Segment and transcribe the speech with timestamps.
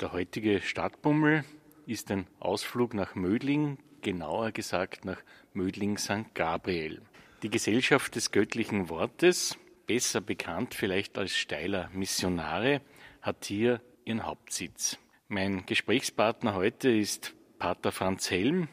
[0.00, 1.42] Der heutige Stadtbummel
[1.86, 5.16] ist ein Ausflug nach Mödling, genauer gesagt nach
[5.54, 6.34] Mödling St.
[6.34, 7.00] Gabriel.
[7.42, 9.56] Die Gesellschaft des göttlichen Wortes,
[9.86, 12.82] besser bekannt vielleicht als Steiler Missionare,
[13.22, 14.98] hat hier ihren Hauptsitz.
[15.28, 18.68] Mein Gesprächspartner heute ist Pater Franz Helm.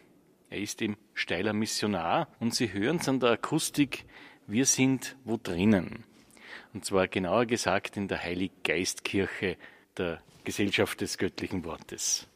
[0.49, 4.03] Er ist im Steiler Missionar und Sie hören es an der Akustik,
[4.45, 6.03] wir sind wo drinnen.
[6.73, 9.55] Und zwar genauer gesagt in der Heiliggeistkirche
[9.95, 12.27] der Gesellschaft des göttlichen Wortes.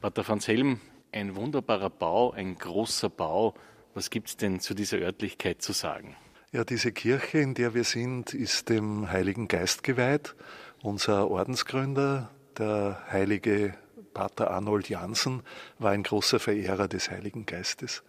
[0.00, 0.80] Pater Franz Helm,
[1.12, 3.54] ein wunderbarer Bau, ein großer Bau,
[3.94, 6.14] was gibt es denn zu dieser Örtlichkeit zu sagen?
[6.52, 10.34] Ja, diese Kirche, in der wir sind, ist dem Heiligen Geist geweiht.
[10.82, 13.74] Unser Ordensgründer, der heilige
[14.14, 15.42] Pater Arnold Jansen,
[15.78, 18.02] war ein großer Verehrer des Heiligen Geistes.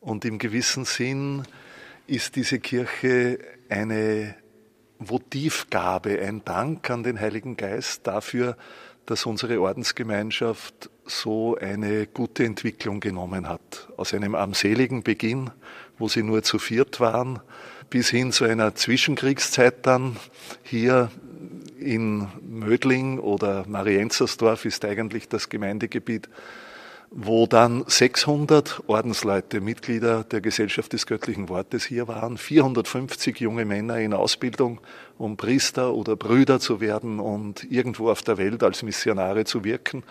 [0.00, 1.44] Und im gewissen Sinn
[2.06, 4.34] ist diese Kirche eine
[4.98, 8.56] Votivgabe, ein Dank an den Heiligen Geist dafür,
[9.06, 13.88] dass unsere Ordensgemeinschaft so eine gute Entwicklung genommen hat.
[13.96, 15.50] Aus einem armseligen Beginn,
[15.98, 17.40] wo sie nur zu viert waren,
[17.90, 20.16] bis hin zu einer Zwischenkriegszeit dann
[20.62, 21.10] hier
[21.78, 26.28] in Mödling oder Marienzersdorf ist eigentlich das Gemeindegebiet,
[27.10, 33.98] wo dann 600 Ordensleute, Mitglieder der Gesellschaft des göttlichen Wortes hier waren, 450 junge Männer
[33.98, 34.80] in Ausbildung,
[35.16, 40.02] um Priester oder Brüder zu werden und irgendwo auf der Welt als Missionare zu wirken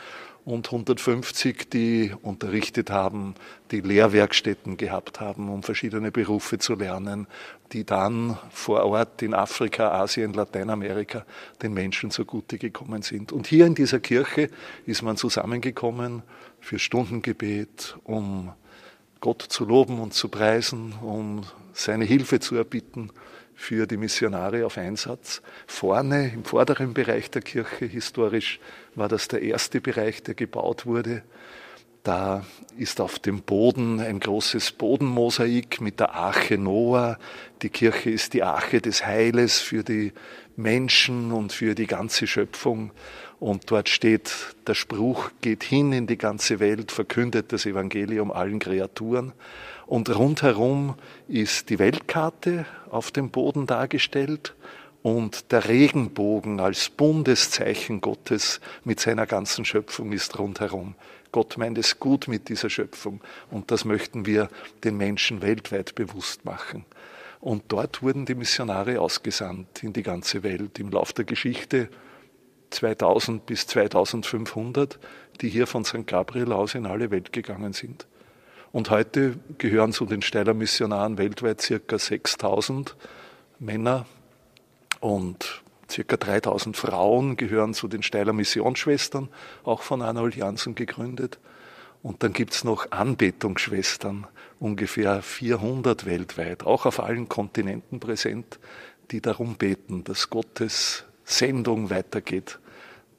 [0.47, 3.35] und 150, die unterrichtet haben,
[3.71, 7.27] die Lehrwerkstätten gehabt haben, um verschiedene Berufe zu lernen,
[7.73, 11.25] die dann vor Ort in Afrika, Asien, Lateinamerika
[11.61, 13.33] den Menschen zugute gekommen sind.
[13.33, 14.49] Und hier in dieser Kirche
[14.85, 16.23] ist man zusammengekommen
[16.67, 18.51] für Stundengebet, um
[19.21, 23.09] Gott zu loben und zu preisen, um seine Hilfe zu erbitten
[23.55, 25.41] für die Missionare auf Einsatz.
[25.65, 28.59] Vorne im vorderen Bereich der Kirche, historisch
[28.95, 31.23] war das der erste Bereich, der gebaut wurde.
[32.07, 32.45] Da
[32.77, 37.19] ist auf dem Boden ein großes Bodenmosaik mit der Arche Noah.
[37.61, 40.13] Die Kirche ist die Arche des Heiles für die
[40.55, 42.91] Menschen und für die ganze Schöpfung.
[43.41, 44.31] Und dort steht
[44.67, 49.33] der Spruch, geht hin in die ganze Welt, verkündet das Evangelium allen Kreaturen.
[49.85, 50.95] Und rundherum
[51.27, 54.55] ist die Weltkarte auf dem Boden dargestellt
[55.03, 60.95] und der Regenbogen als Bundeszeichen Gottes mit seiner ganzen Schöpfung ist rundherum.
[61.31, 63.21] Gott meint es gut mit dieser Schöpfung
[63.51, 64.49] und das möchten wir
[64.83, 66.85] den Menschen weltweit bewusst machen.
[67.39, 70.79] Und dort wurden die Missionare ausgesandt in die ganze Welt.
[70.79, 71.89] Im Lauf der Geschichte
[72.71, 74.99] 2000 bis 2500,
[75.41, 76.07] die hier von St.
[76.07, 78.07] Gabriel aus in alle Welt gegangen sind.
[78.71, 82.95] Und heute gehören zu den Steiler Missionaren weltweit circa 6000
[83.59, 84.05] Männer
[84.99, 89.29] und circa 3000 Frauen gehören zu den Steiler Missionsschwestern,
[89.63, 91.39] auch von Arnold Janssen gegründet.
[92.03, 94.27] Und dann gibt's noch Anbetungsschwestern,
[94.59, 98.59] ungefähr 400 weltweit, auch auf allen Kontinenten präsent,
[99.11, 102.59] die darum beten, dass Gottes Sendung weitergeht,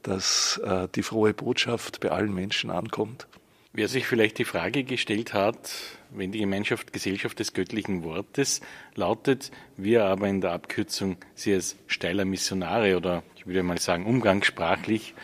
[0.02, 3.26] dass äh, die frohe Botschaft bei allen Menschen ankommt.
[3.72, 5.70] Wer sich vielleicht die Frage gestellt hat,
[6.10, 8.60] wenn die Gemeinschaft Gesellschaft des göttlichen Wortes
[8.94, 14.06] lautet, wir aber in der Abkürzung sie als steiler Missionare oder ich würde mal sagen
[14.06, 15.14] umgangssprachlich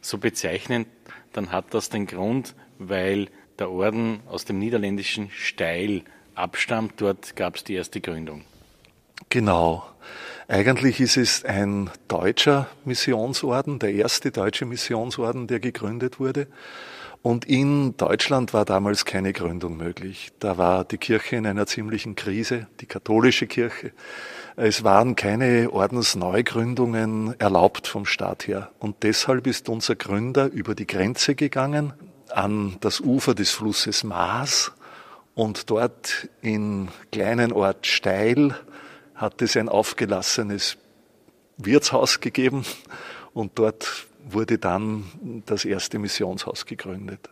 [0.00, 0.86] so bezeichnen,
[1.32, 6.02] dann hat das den Grund, weil der Orden aus dem niederländischen Steil
[6.34, 6.94] abstammt.
[6.98, 8.44] Dort gab es die erste Gründung.
[9.28, 9.84] Genau.
[10.48, 16.46] Eigentlich ist es ein deutscher Missionsorden, der erste deutsche Missionsorden, der gegründet wurde.
[17.22, 20.32] Und in Deutschland war damals keine Gründung möglich.
[20.38, 23.92] Da war die Kirche in einer ziemlichen Krise, die katholische Kirche.
[24.56, 28.70] Es waren keine Ordensneugründungen erlaubt vom Staat her.
[28.78, 31.92] Und deshalb ist unser Gründer über die Grenze gegangen
[32.30, 34.72] an das Ufer des Flusses Maas
[35.34, 38.54] und dort in kleinen Ort Steil
[39.14, 40.78] hat es ein aufgelassenes
[41.58, 42.64] Wirtshaus gegeben
[43.34, 45.04] und dort wurde dann
[45.46, 47.30] das erste Missionshaus gegründet.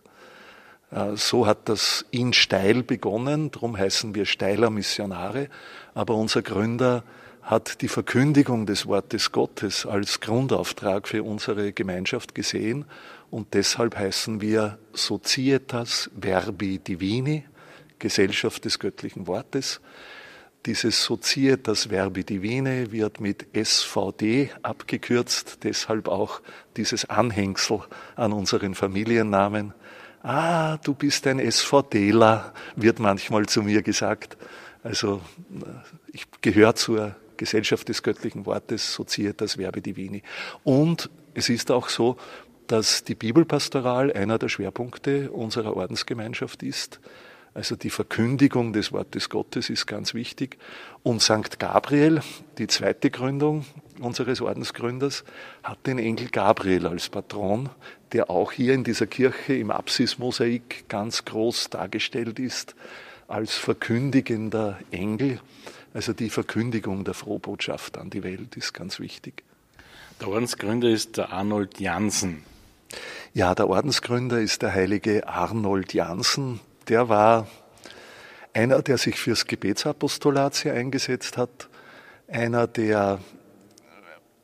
[0.90, 5.48] Äh, so hat das in Steil begonnen, darum heißen wir Steiler Missionare,
[5.94, 7.04] aber unser Gründer
[7.42, 12.86] hat die Verkündigung des Wortes Gottes als Grundauftrag für unsere Gemeinschaft gesehen
[13.30, 17.44] und deshalb heißen wir Societas Verbi Divini,
[17.98, 19.80] Gesellschaft des göttlichen Wortes.
[20.66, 26.40] Dieses Societas Verbi Divine wird mit SVD abgekürzt, deshalb auch
[26.78, 27.80] dieses Anhängsel
[28.16, 29.74] an unseren Familiennamen.
[30.22, 34.38] Ah, du bist ein SVDler, wird manchmal zu mir gesagt.
[34.82, 35.20] Also
[36.12, 40.22] ich gehöre zur Gesellschaft des göttlichen Wortes, Societas Verbi Divini.
[40.62, 42.16] Und es ist auch so,
[42.68, 47.00] dass die Bibelpastoral einer der Schwerpunkte unserer Ordensgemeinschaft ist.
[47.54, 50.58] Also die Verkündigung des Wortes Gottes ist ganz wichtig.
[51.04, 51.60] Und St.
[51.60, 52.20] Gabriel,
[52.58, 53.64] die zweite Gründung
[54.00, 55.24] unseres Ordensgründers,
[55.62, 57.70] hat den Engel Gabriel als Patron,
[58.12, 62.74] der auch hier in dieser Kirche im Apsismosaik ganz groß dargestellt ist,
[63.28, 65.40] als verkündigender Engel.
[65.94, 69.44] Also die Verkündigung der Frohbotschaft an die Welt ist ganz wichtig.
[70.20, 72.42] Der Ordensgründer ist der Arnold Jansen.
[73.32, 77.46] Ja, der Ordensgründer ist der heilige Arnold Jansen, der war
[78.52, 81.68] einer, der sich fürs Gebetsapostolat sehr eingesetzt hat,
[82.28, 83.18] einer, der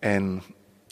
[0.00, 0.42] ein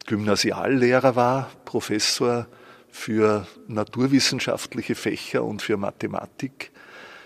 [0.06, 2.47] Gymnasiallehrer war, Professor
[2.91, 6.71] für naturwissenschaftliche Fächer und für Mathematik.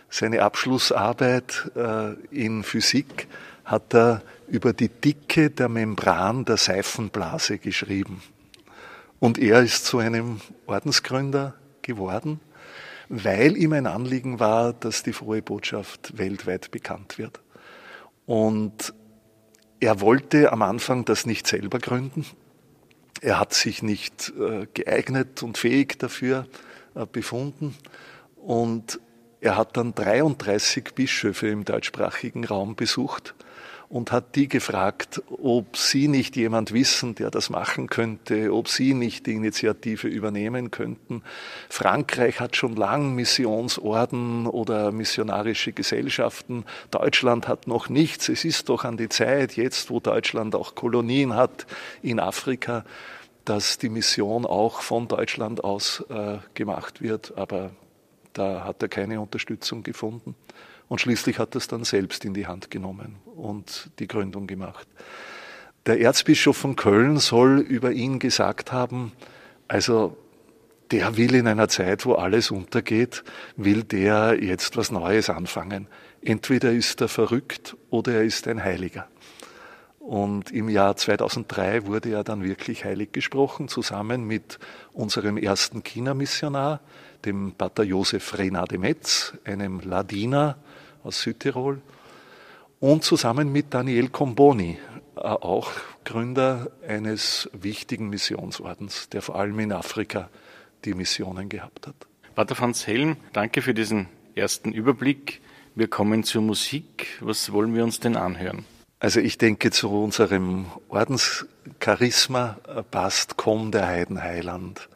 [0.08, 3.28] Seine Abschlussarbeit äh, in Physik
[3.64, 8.22] hat er über die Dicke der Membran der Seifenblase geschrieben.
[9.20, 12.40] Und er ist zu einem Ordensgründer geworden
[13.14, 17.40] weil ihm ein Anliegen war, dass die frohe Botschaft weltweit bekannt wird.
[18.24, 18.94] Und
[19.80, 22.24] er wollte am Anfang das nicht selber gründen.
[23.20, 26.46] Er hat sich nicht äh, geeignet und fähig dafür
[26.94, 27.76] äh, befunden.
[28.36, 28.98] Und
[29.42, 33.34] er hat dann 33 Bischöfe im deutschsprachigen Raum besucht
[33.92, 38.94] und hat die gefragt, ob sie nicht jemand wissen, der das machen könnte, ob sie
[38.94, 41.22] nicht die Initiative übernehmen könnten.
[41.68, 46.64] Frankreich hat schon lang Missionsorden oder missionarische Gesellschaften.
[46.90, 48.30] Deutschland hat noch nichts.
[48.30, 51.66] Es ist doch an die Zeit, jetzt wo Deutschland auch Kolonien hat
[52.00, 52.86] in Afrika,
[53.44, 57.36] dass die Mission auch von Deutschland aus äh, gemacht wird.
[57.36, 57.72] Aber
[58.32, 60.34] da hat er keine Unterstützung gefunden.
[60.92, 64.86] Und schließlich hat er es dann selbst in die Hand genommen und die Gründung gemacht.
[65.86, 69.12] Der Erzbischof von Köln soll über ihn gesagt haben,
[69.68, 70.18] also
[70.90, 73.24] der will in einer Zeit, wo alles untergeht,
[73.56, 75.86] will der jetzt was Neues anfangen.
[76.20, 79.08] Entweder ist er verrückt oder er ist ein Heiliger.
[79.98, 84.58] Und im Jahr 2003 wurde er dann wirklich heilig gesprochen, zusammen mit
[84.92, 86.80] unserem ersten China-Missionar,
[87.24, 90.58] dem Pater Josef Renade Metz, einem Ladiner,
[91.04, 91.80] aus Südtirol
[92.80, 94.78] und zusammen mit Daniel Comboni,
[95.16, 95.70] äh, auch
[96.04, 100.28] Gründer eines wichtigen Missionsordens, der vor allem in Afrika
[100.84, 101.94] die Missionen gehabt hat.
[102.34, 105.40] Pater Franz Helm, danke für diesen ersten Überblick.
[105.74, 107.18] Wir kommen zur Musik.
[107.20, 108.64] Was wollen wir uns denn anhören?
[108.98, 112.56] Also ich denke, zu unserem Ordenscharisma
[112.90, 114.88] passt Komm der Heidenheiland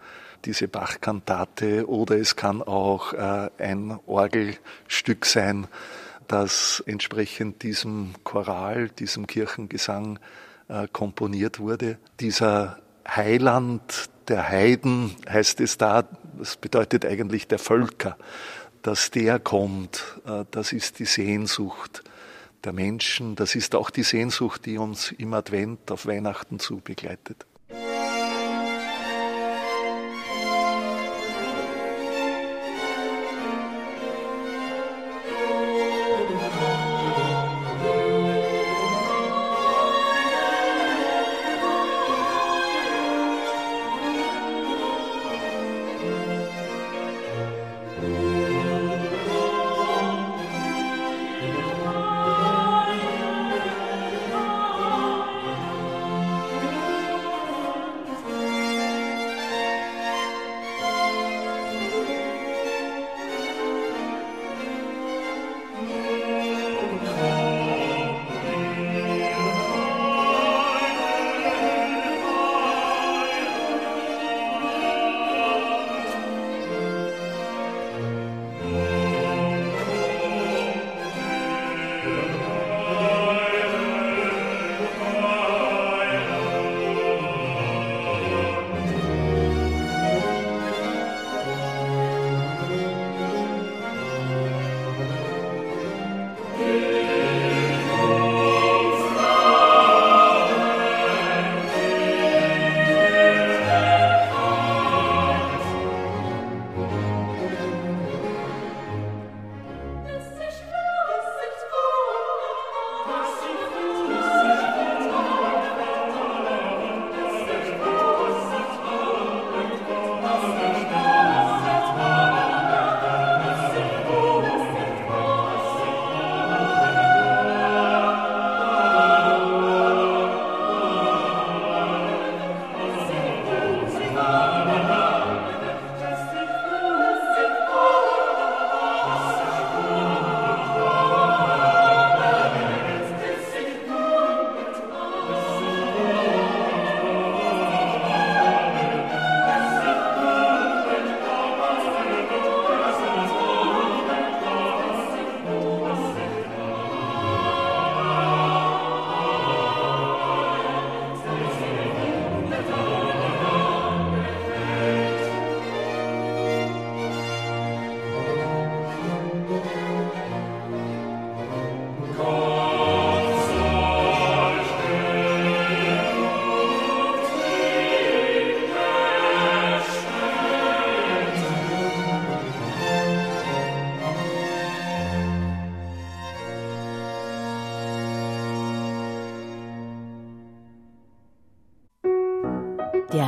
[0.47, 5.67] diese Bachkantate oder es kann auch äh, ein Orgelstück sein,
[6.29, 10.19] das entsprechend diesem Choral, diesem Kirchengesang
[10.69, 11.99] äh, komponiert wurde.
[12.21, 16.05] Dieser Heiland der Heiden heißt es da,
[16.39, 18.17] das bedeutet eigentlich der Völker,
[18.83, 22.03] dass der kommt, äh, das ist die Sehnsucht
[22.65, 27.47] der Menschen, das ist auch die Sehnsucht, die uns im Advent auf Weihnachten zu begleitet.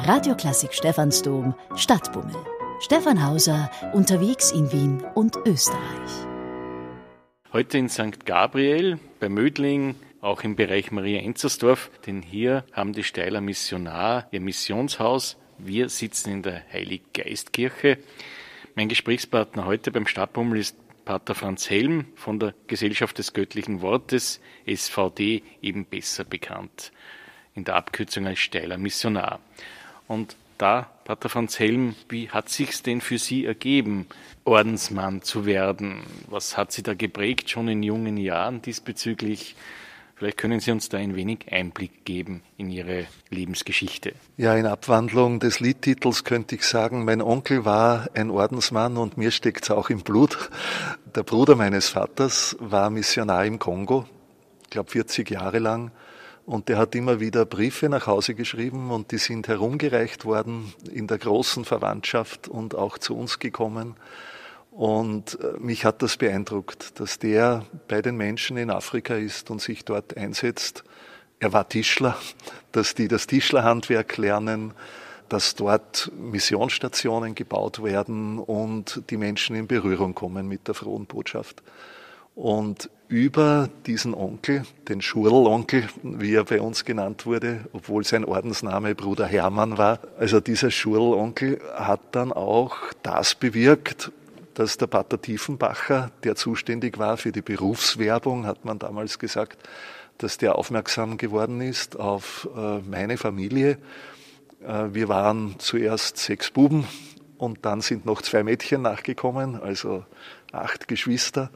[0.09, 2.35] Radioklassik Stephansdom Stadtbummel.
[2.81, 6.11] Stefan Hauser unterwegs in Wien und Österreich.
[7.53, 8.25] Heute in St.
[8.25, 14.41] Gabriel bei Mödling, auch im Bereich Maria Enzersdorf, denn hier haben die Steiler Missionar ihr
[14.41, 15.37] Missionshaus.
[15.59, 17.99] Wir sitzen in der Heiliggeistkirche.
[18.77, 20.75] Mein Gesprächspartner heute beim Stadtbummel ist
[21.05, 26.93] Pater Franz Helm von der Gesellschaft des göttlichen Wortes, SVD, eben besser bekannt,
[27.55, 29.41] in der Abkürzung als Steiler Missionar.
[30.09, 34.07] Und da, Pater Franz Helm, wie hat sich's denn für Sie ergeben,
[34.45, 36.01] Ordensmann zu werden?
[36.29, 39.55] Was hat Sie da geprägt schon in jungen Jahren diesbezüglich?
[40.17, 44.15] Vielleicht können Sie uns da ein wenig Einblick geben in Ihre Lebensgeschichte.
[44.37, 49.31] Ja, in Abwandlung des Liedtitels könnte ich sagen, mein Onkel war ein Ordensmann und mir
[49.31, 50.51] steckt's auch im Blut.
[51.15, 54.07] Der Bruder meines Vaters war Missionar im Kongo,
[54.65, 55.93] ich glaube 40 Jahre lang.
[56.49, 61.07] Und der hat immer wieder Briefe nach Hause geschrieben und die sind herumgereicht worden in
[61.07, 63.97] der großen Verwandtschaft und auch zu uns gekommen.
[64.71, 69.61] Und äh, mich hat das beeindruckt, dass der bei den Menschen in Afrika ist und
[69.61, 70.85] sich dort einsetzt.
[71.39, 72.17] Er war Tischler,
[72.73, 74.73] dass die das Tischlerhandwerk lernen,
[75.29, 81.63] dass dort Missionsstationen gebaut werden und die Menschen in Berührung kommen mit der frohen Botschaft.
[82.39, 88.95] Und über diesen Onkel, den Schurl-Onkel, wie er bei uns genannt wurde, obwohl sein Ordensname
[88.95, 94.13] Bruder Hermann war, also dieser Schurl-Onkel hat dann auch das bewirkt,
[94.55, 99.59] dass der Pater Tiefenbacher, der zuständig war für die Berufswerbung, hat man damals gesagt,
[100.19, 103.79] dass der aufmerksam geworden ist auf äh, meine Familie.
[104.65, 106.87] Äh, wir waren zuerst sechs Buben
[107.37, 110.05] und dann sind noch zwei Mädchen nachgekommen, also
[110.53, 111.51] acht Geschwister.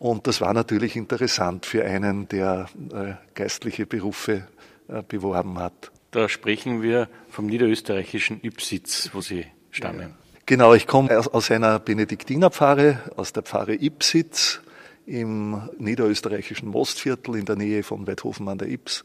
[0.00, 4.48] Und das war natürlich interessant für einen, der äh, geistliche Berufe
[4.88, 5.92] äh, beworben hat.
[6.10, 10.00] Da sprechen wir vom niederösterreichischen Ipsitz, wo Sie stammen.
[10.00, 10.40] Ja.
[10.46, 14.62] Genau, ich komme aus einer Benediktinerpfarre, aus der Pfarre Ipsitz
[15.04, 19.04] im niederösterreichischen Mostviertel in der Nähe von Weidhofen an der Ips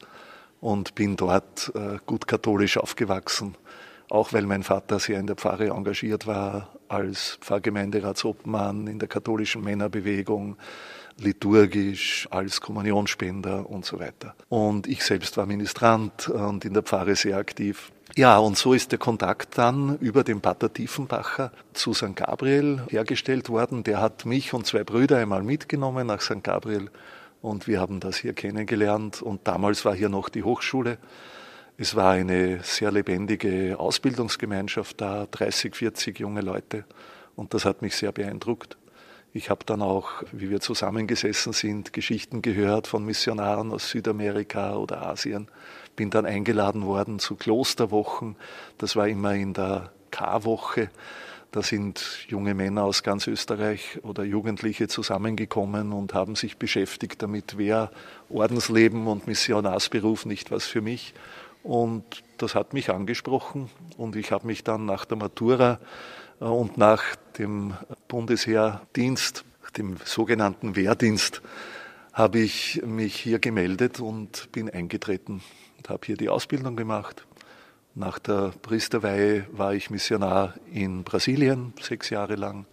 [0.62, 3.56] und bin dort äh, gut katholisch aufgewachsen
[4.10, 9.64] auch weil mein Vater sehr in der Pfarre engagiert war, als Pfarrgemeinderatsobmann in der katholischen
[9.64, 10.58] Männerbewegung,
[11.18, 14.36] liturgisch, als Kommunionspender und so weiter.
[14.50, 17.92] Und ich selbst war Ministrant und in der Pfarre sehr aktiv.
[18.16, 22.16] Ja, und so ist der Kontakt dann über den Pater Tiefenbacher zu St.
[22.16, 23.84] Gabriel hergestellt worden.
[23.84, 26.44] Der hat mich und zwei Brüder einmal mitgenommen nach St.
[26.44, 26.90] Gabriel
[27.42, 29.22] und wir haben das hier kennengelernt.
[29.22, 30.98] Und damals war hier noch die Hochschule.
[31.78, 36.86] Es war eine sehr lebendige Ausbildungsgemeinschaft da, 30, 40 junge Leute.
[37.36, 38.78] Und das hat mich sehr beeindruckt.
[39.34, 45.06] Ich habe dann auch, wie wir zusammengesessen sind, Geschichten gehört von Missionaren aus Südamerika oder
[45.06, 45.50] Asien.
[45.98, 48.38] Bin dann eingeladen worden zu Klosterwochen.
[48.78, 50.90] Das war immer in der K-Woche.
[51.52, 57.58] Da sind junge Männer aus ganz Österreich oder Jugendliche zusammengekommen und haben sich beschäftigt damit,
[57.58, 57.92] wer
[58.30, 61.14] Ordensleben und Missionarsberuf nicht was für mich.
[61.66, 65.80] Und das hat mich angesprochen und ich habe mich dann nach der Matura
[66.40, 67.74] äh, und nach dem
[68.08, 69.44] Bundesheerdienst,
[69.76, 71.42] dem sogenannten Wehrdienst,
[72.14, 75.42] habe ich mich hier gemeldet und bin eingetreten
[75.78, 77.26] und habe hier die Ausbildung gemacht.
[77.96, 82.68] Nach der Priesterweihe war ich Missionar in Brasilien sechs Jahre lang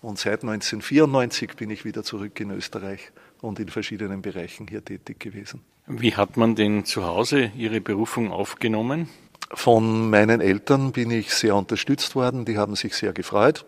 [0.00, 3.12] und seit 1994 bin ich wieder zurück in Österreich
[3.42, 5.60] und in verschiedenen Bereichen hier tätig gewesen.
[5.86, 9.08] Wie hat man denn zu Hause Ihre Berufung aufgenommen?
[9.52, 12.44] Von meinen Eltern bin ich sehr unterstützt worden.
[12.44, 13.66] Die haben sich sehr gefreut,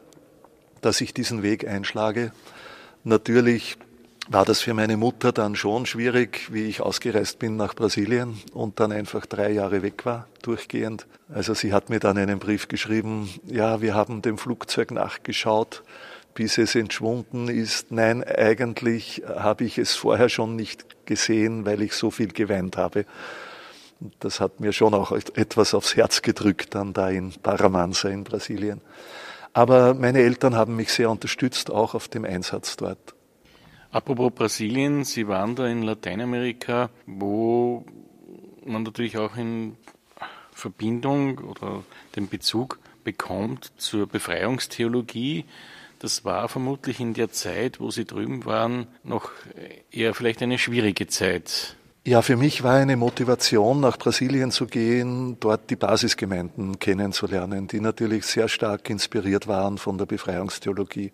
[0.81, 2.33] dass ich diesen Weg einschlage.
[3.03, 3.77] Natürlich
[4.29, 8.81] war das für meine Mutter dann schon schwierig, wie ich ausgereist bin nach Brasilien und
[8.81, 11.07] dann einfach drei Jahre weg war, durchgehend.
[11.29, 15.83] Also sie hat mir dann einen Brief geschrieben, ja, wir haben dem Flugzeug nachgeschaut,
[16.35, 17.93] bis es entschwunden ist.
[17.93, 23.07] Nein, eigentlich habe ich es vorher schon nicht gesehen, weil ich so viel geweint habe.
[24.21, 28.81] Das hat mir schon auch etwas aufs Herz gedrückt, dann da in Paramansa in Brasilien.
[29.53, 33.15] Aber meine Eltern haben mich sehr unterstützt, auch auf dem Einsatz dort.
[33.93, 37.87] Apropos Brasilien, Sie waren da in Lateinamerika, wo
[38.65, 39.77] man natürlich auch in
[40.51, 41.85] Verbindung oder
[42.17, 45.45] den Bezug bekommt zur Befreiungstheologie.
[46.05, 49.31] Das war vermutlich in der Zeit, wo Sie drüben waren, noch
[49.91, 51.77] eher vielleicht eine schwierige Zeit.
[52.05, 57.81] Ja, für mich war eine Motivation, nach Brasilien zu gehen, dort die Basisgemeinden kennenzulernen, die
[57.81, 61.11] natürlich sehr stark inspiriert waren von der Befreiungstheologie.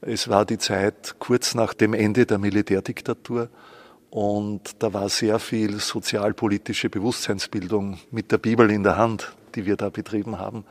[0.00, 3.48] Es war die Zeit kurz nach dem Ende der Militärdiktatur
[4.10, 9.76] und da war sehr viel sozialpolitische Bewusstseinsbildung mit der Bibel in der Hand die wir
[9.76, 10.64] da betrieben haben.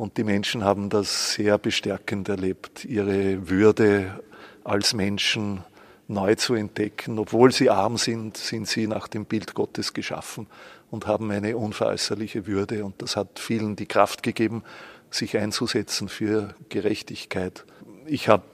[0.00, 4.18] Und die Menschen haben das sehr bestärkend erlebt, ihre Würde
[4.64, 5.62] als Menschen
[6.08, 7.18] neu zu entdecken.
[7.18, 10.46] Obwohl sie arm sind, sind sie nach dem Bild Gottes geschaffen
[10.90, 12.86] und haben eine unveräußerliche Würde.
[12.86, 14.62] Und das hat vielen die Kraft gegeben,
[15.10, 17.66] sich einzusetzen für Gerechtigkeit.
[18.06, 18.44] Ich habe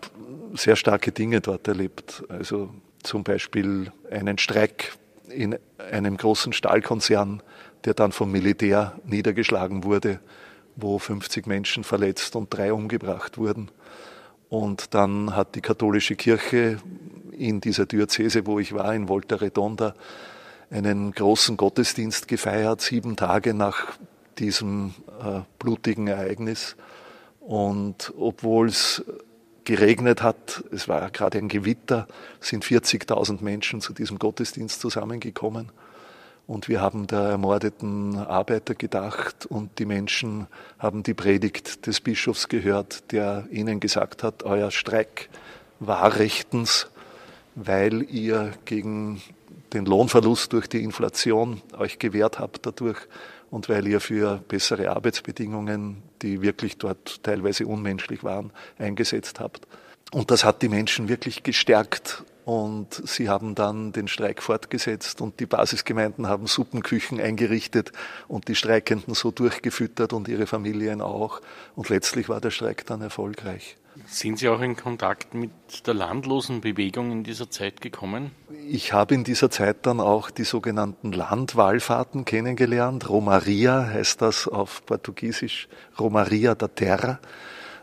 [0.54, 2.24] sehr starke Dinge dort erlebt.
[2.28, 2.74] Also
[3.04, 4.96] zum Beispiel einen Streik
[5.28, 5.56] in
[5.92, 7.40] einem großen Stahlkonzern,
[7.84, 10.18] der dann vom Militär niedergeschlagen wurde,
[10.76, 13.70] wo 50 Menschen verletzt und drei umgebracht wurden.
[14.48, 16.78] Und dann hat die katholische Kirche
[17.32, 19.94] in dieser Diözese, wo ich war, in Volta Redonda,
[20.70, 23.98] einen großen Gottesdienst gefeiert, sieben Tage nach
[24.38, 26.76] diesem äh, blutigen Ereignis.
[27.40, 29.04] Und obwohl es
[29.64, 32.06] geregnet hat, es war gerade ein Gewitter,
[32.40, 35.70] sind 40.000 Menschen zu diesem Gottesdienst zusammengekommen.
[36.46, 40.46] Und wir haben der ermordeten Arbeiter gedacht und die Menschen
[40.78, 45.28] haben die Predigt des Bischofs gehört, der ihnen gesagt hat, euer Streik
[45.80, 46.88] war rechtens,
[47.56, 49.20] weil ihr gegen
[49.72, 52.98] den Lohnverlust durch die Inflation euch gewehrt habt dadurch
[53.50, 59.66] und weil ihr für bessere Arbeitsbedingungen, die wirklich dort teilweise unmenschlich waren, eingesetzt habt.
[60.12, 65.40] Und das hat die Menschen wirklich gestärkt und sie haben dann den Streik fortgesetzt und
[65.40, 67.90] die Basisgemeinden haben Suppenküchen eingerichtet
[68.28, 71.40] und die Streikenden so durchgefüttert und ihre Familien auch.
[71.74, 73.76] Und letztlich war der Streik dann erfolgreich.
[74.06, 75.50] Sind Sie auch in Kontakt mit
[75.88, 78.30] der landlosen Bewegung in dieser Zeit gekommen?
[78.68, 83.08] Ich habe in dieser Zeit dann auch die sogenannten Landwallfahrten kennengelernt.
[83.08, 85.66] Romaria heißt das auf Portugiesisch,
[85.98, 87.18] Romaria da Terra,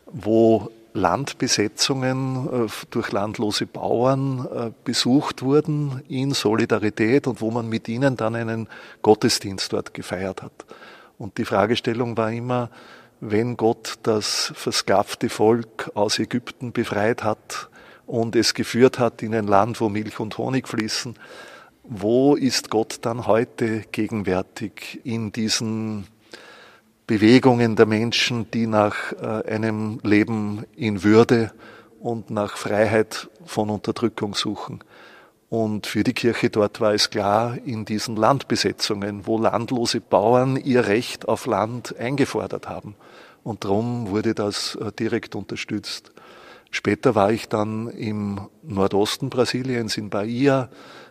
[0.06, 7.88] wo Landbesetzungen äh, durch landlose Bauern äh, besucht wurden in Solidarität und wo man mit
[7.88, 8.68] ihnen dann einen
[9.02, 10.66] Gottesdienst dort gefeiert hat.
[11.18, 12.70] Und die Fragestellung war immer,
[13.20, 17.70] wenn Gott das versklavte Volk aus Ägypten befreit hat
[18.06, 21.16] und es geführt hat in ein Land, wo Milch und Honig fließen,
[21.84, 26.08] wo ist Gott dann heute gegenwärtig in diesen
[27.06, 31.52] Bewegungen der Menschen, die nach äh, einem Leben in Würde
[32.00, 34.84] und nach Freiheit von Unterdrückung suchen.
[35.50, 40.88] Und für die Kirche dort war es klar, in diesen Landbesetzungen, wo landlose Bauern ihr
[40.88, 42.96] Recht auf Land eingefordert haben.
[43.44, 46.13] Und darum wurde das äh, direkt unterstützt.
[46.76, 50.70] Später war ich dann im Nordosten Brasiliens, in Bahia,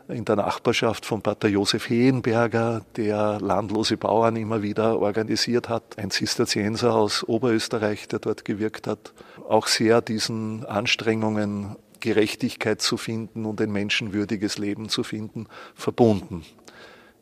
[0.09, 6.11] in der Nachbarschaft von Pater Josef Hehenberger, der landlose Bauern immer wieder organisiert hat, ein
[6.11, 9.13] Zisterzienser aus Oberösterreich, der dort gewirkt hat,
[9.49, 15.47] auch sehr diesen Anstrengungen, Gerechtigkeit zu finden und ein menschenwürdiges Leben zu finden,
[15.77, 16.45] verbunden.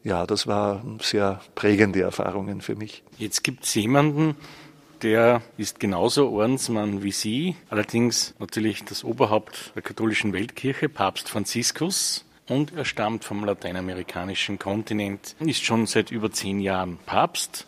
[0.03, 3.05] Ja, das waren sehr prägende Erfahrungen für mich.
[3.19, 4.35] Jetzt gibt es jemanden,
[5.03, 12.25] der ist genauso Ordensmann wie Sie, allerdings natürlich das Oberhaupt der katholischen Weltkirche, Papst Franziskus
[12.49, 17.67] und er stammt vom lateinamerikanischen Kontinent, ist schon seit über zehn Jahren Papst.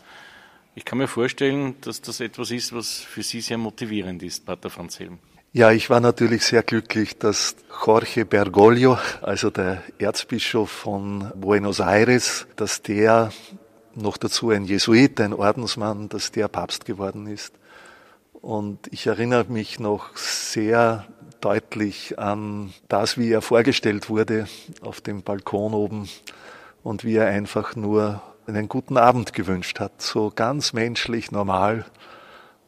[0.75, 4.69] Ich kann mir vorstellen, dass das etwas ist, was für Sie sehr motivierend ist, Pater
[4.69, 5.19] Franz Helm.
[5.55, 12.47] Ja, ich war natürlich sehr glücklich, dass Jorge Bergoglio, also der Erzbischof von Buenos Aires,
[12.55, 13.31] dass der
[13.95, 17.53] noch dazu ein Jesuit, ein Ordensmann, dass der Papst geworden ist.
[18.33, 21.05] Und ich erinnere mich noch sehr
[21.39, 24.47] deutlich an das, wie er vorgestellt wurde
[24.81, 26.09] auf dem Balkon oben
[26.83, 31.85] und wie er einfach nur einen guten Abend gewünscht hat, so ganz menschlich, normal.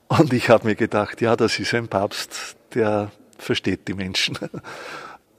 [0.07, 4.37] Und ich habe mir gedacht, ja, das ist ein Papst, der versteht die Menschen.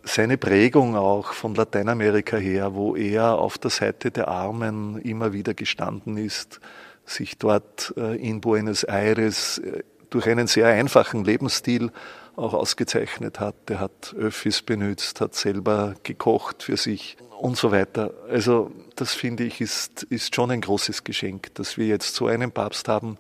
[0.09, 5.53] Seine Prägung auch von Lateinamerika her, wo er auf der Seite der Armen immer wieder
[5.53, 6.61] gestanden ist,
[7.05, 11.91] sich dort äh, in Buenos Aires äh, durch einen sehr einfachen Lebensstil
[12.37, 13.57] auch ausgezeichnet hat.
[13.69, 18.15] Der hat Öffis benutzt, hat selber gekocht für sich und so weiter.
[18.31, 22.53] Also das finde ich ist, ist schon ein großes Geschenk, dass wir jetzt so einen
[22.53, 23.19] Papst haben,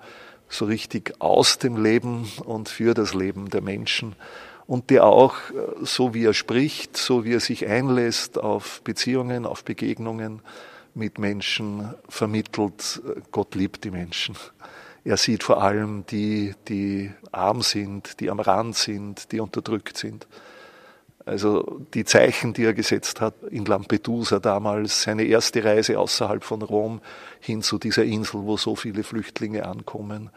[0.48, 4.14] so richtig aus dem Leben und für das Leben der Menschen
[4.66, 5.36] und der auch,
[5.82, 10.40] so wie er spricht, so wie er sich einlässt auf Beziehungen, auf Begegnungen
[10.94, 13.00] mit Menschen, vermittelt,
[13.30, 14.36] Gott liebt die Menschen.
[15.04, 20.26] Er sieht vor allem die, die arm sind, die am Rand sind, die unterdrückt sind.
[21.24, 26.62] Also die Zeichen, die er gesetzt hat in Lampedusa damals, seine erste Reise außerhalb von
[26.62, 27.00] Rom
[27.40, 30.30] hin zu dieser Insel, wo so viele Flüchtlinge ankommen,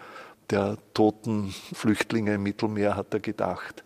[0.50, 3.84] der toten Flüchtlinge im Mittelmeer hat er gedacht.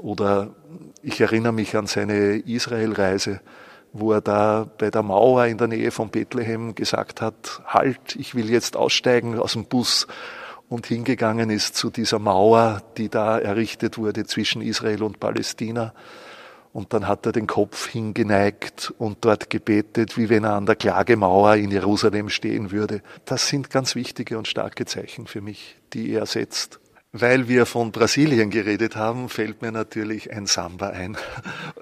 [0.00, 0.54] Oder
[1.02, 3.40] ich erinnere mich an seine Israelreise,
[3.92, 8.34] wo er da bei der Mauer in der Nähe von Bethlehem gesagt hat, halt, ich
[8.34, 10.06] will jetzt aussteigen aus dem Bus
[10.70, 15.92] und hingegangen ist zu dieser Mauer, die da errichtet wurde zwischen Israel und Palästina.
[16.72, 20.76] Und dann hat er den Kopf hingeneigt und dort gebetet, wie wenn er an der
[20.76, 23.02] Klagemauer in Jerusalem stehen würde.
[23.24, 26.78] Das sind ganz wichtige und starke Zeichen für mich, die er setzt.
[27.12, 31.16] Weil wir von Brasilien geredet haben, fällt mir natürlich ein Samba ein.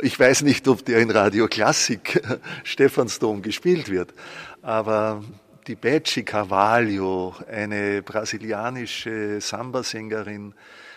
[0.00, 2.22] Ich weiß nicht, ob der in Radio Klassik
[2.64, 4.14] Stephansdom gespielt wird,
[4.62, 5.22] aber
[5.66, 10.54] die Betsy Carvalho, eine brasilianische Samba-Sängerin,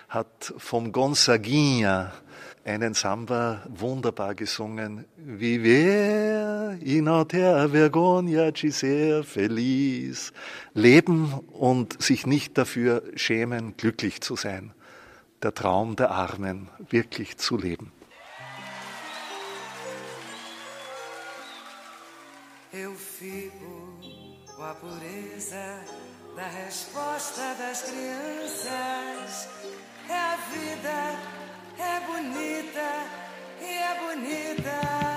[0.08, 2.14] hat vom Gonzaguinha
[2.64, 5.06] einen Samba wunderbar gesungen.
[5.18, 10.32] Viver e não ter vergonha de ser feliz.
[10.74, 14.74] Leben und sich nicht dafür schämen, glücklich zu sein.
[15.42, 17.92] Der Traum der Armen, wirklich zu leben.
[22.74, 24.00] Eu fico
[24.56, 25.84] com a pureza
[26.38, 29.50] da resposta das crianças.
[30.08, 33.06] É a vida é bonita
[33.62, 35.11] e é bonita.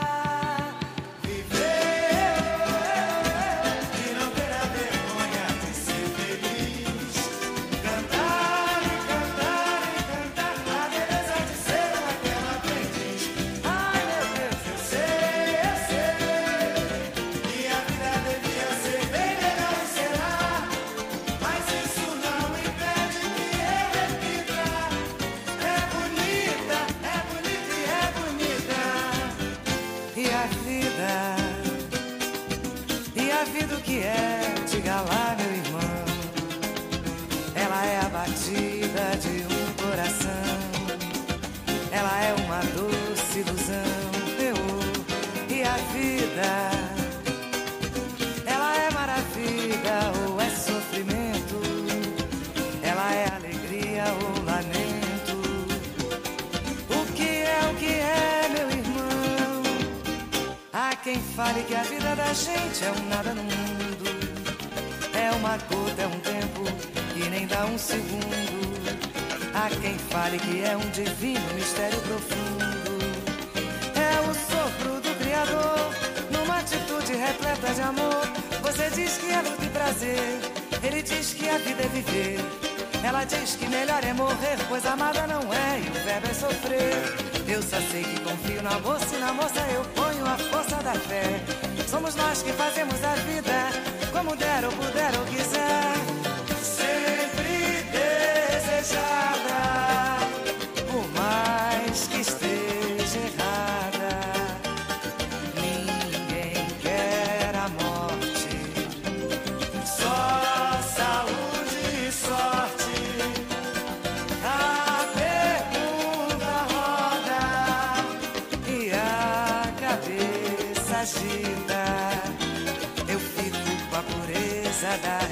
[84.14, 87.24] Morrer, pois amada não é e o verbo é sofrer.
[87.46, 90.94] Eu só sei que confio na moça e na moça eu ponho a força da
[90.94, 91.40] fé.
[91.88, 93.68] Somos nós que fazemos a vida
[94.12, 95.63] como der ou puder ou quiser.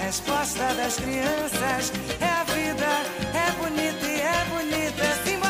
[0.00, 1.92] Resposta das crianças.
[2.20, 2.87] É a vida,
[3.35, 5.05] é bonita e é bonita.
[5.24, 5.41] Simbora,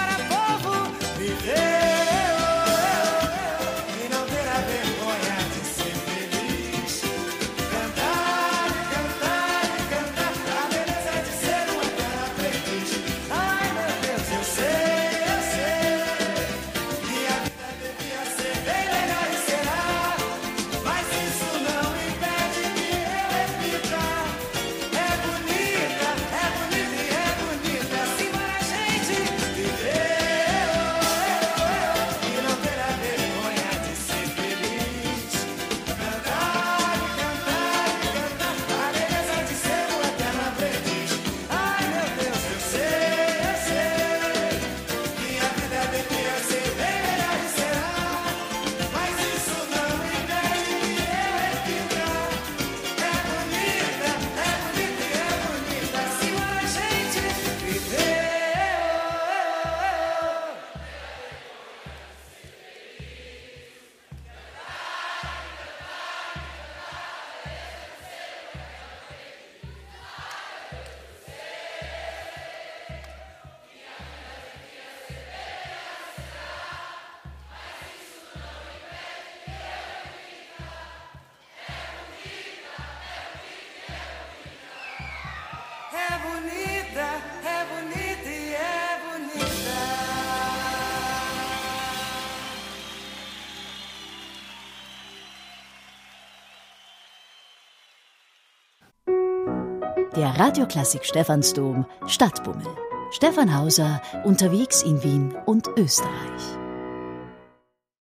[100.15, 102.67] Der Radioklassik Stephansdom Stadtbummel.
[103.13, 106.43] Stefan Hauser unterwegs in Wien und Österreich.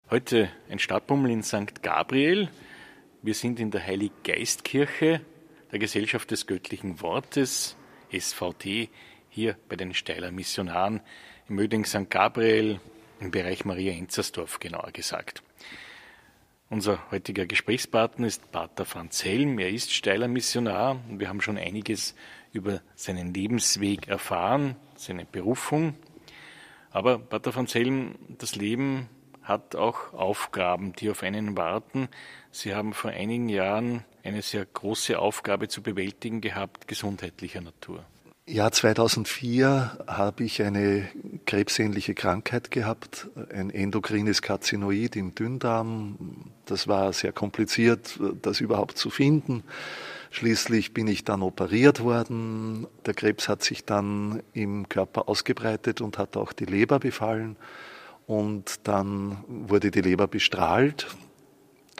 [0.10, 1.82] Heute ein Stadtbummel in St.
[1.82, 2.50] Gabriel.
[3.22, 5.22] Wir sind in der Heiliggeistkirche
[5.72, 7.78] der Gesellschaft des göttlichen Wortes,
[8.12, 8.90] SVT,
[9.30, 11.00] hier bei den Steiler Missionaren
[11.48, 12.10] im Möding St.
[12.10, 12.82] Gabriel
[13.22, 15.44] im Bereich Maria Enzersdorf genauer gesagt.
[16.72, 19.60] Unser heutiger Gesprächspartner ist Pater Franz Helm.
[19.60, 22.16] Er ist steiler Missionar und wir haben schon einiges
[22.54, 25.96] über seinen Lebensweg erfahren, seine Berufung.
[26.90, 29.10] Aber Pater Franz Helm, das Leben
[29.44, 32.08] hat auch Aufgaben, die auf einen warten.
[32.52, 38.06] Sie haben vor einigen Jahren eine sehr große Aufgabe zu bewältigen gehabt, gesundheitlicher Natur.
[38.48, 41.08] Ja, 2004 habe ich eine
[41.46, 46.52] krebsähnliche Krankheit gehabt, ein endokrines Karzinoid im Dünndarm.
[46.66, 49.64] Das war sehr kompliziert, das überhaupt zu finden.
[50.32, 52.88] Schließlich bin ich dann operiert worden.
[53.06, 57.58] Der Krebs hat sich dann im Körper ausgebreitet und hat auch die Leber befallen.
[58.26, 61.08] Und dann wurde die Leber bestrahlt.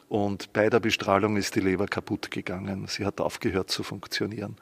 [0.10, 2.88] Und bei der Bestrahlung ist die Leber kaputt gegangen.
[2.88, 4.58] Sie hat aufgehört zu funktionieren.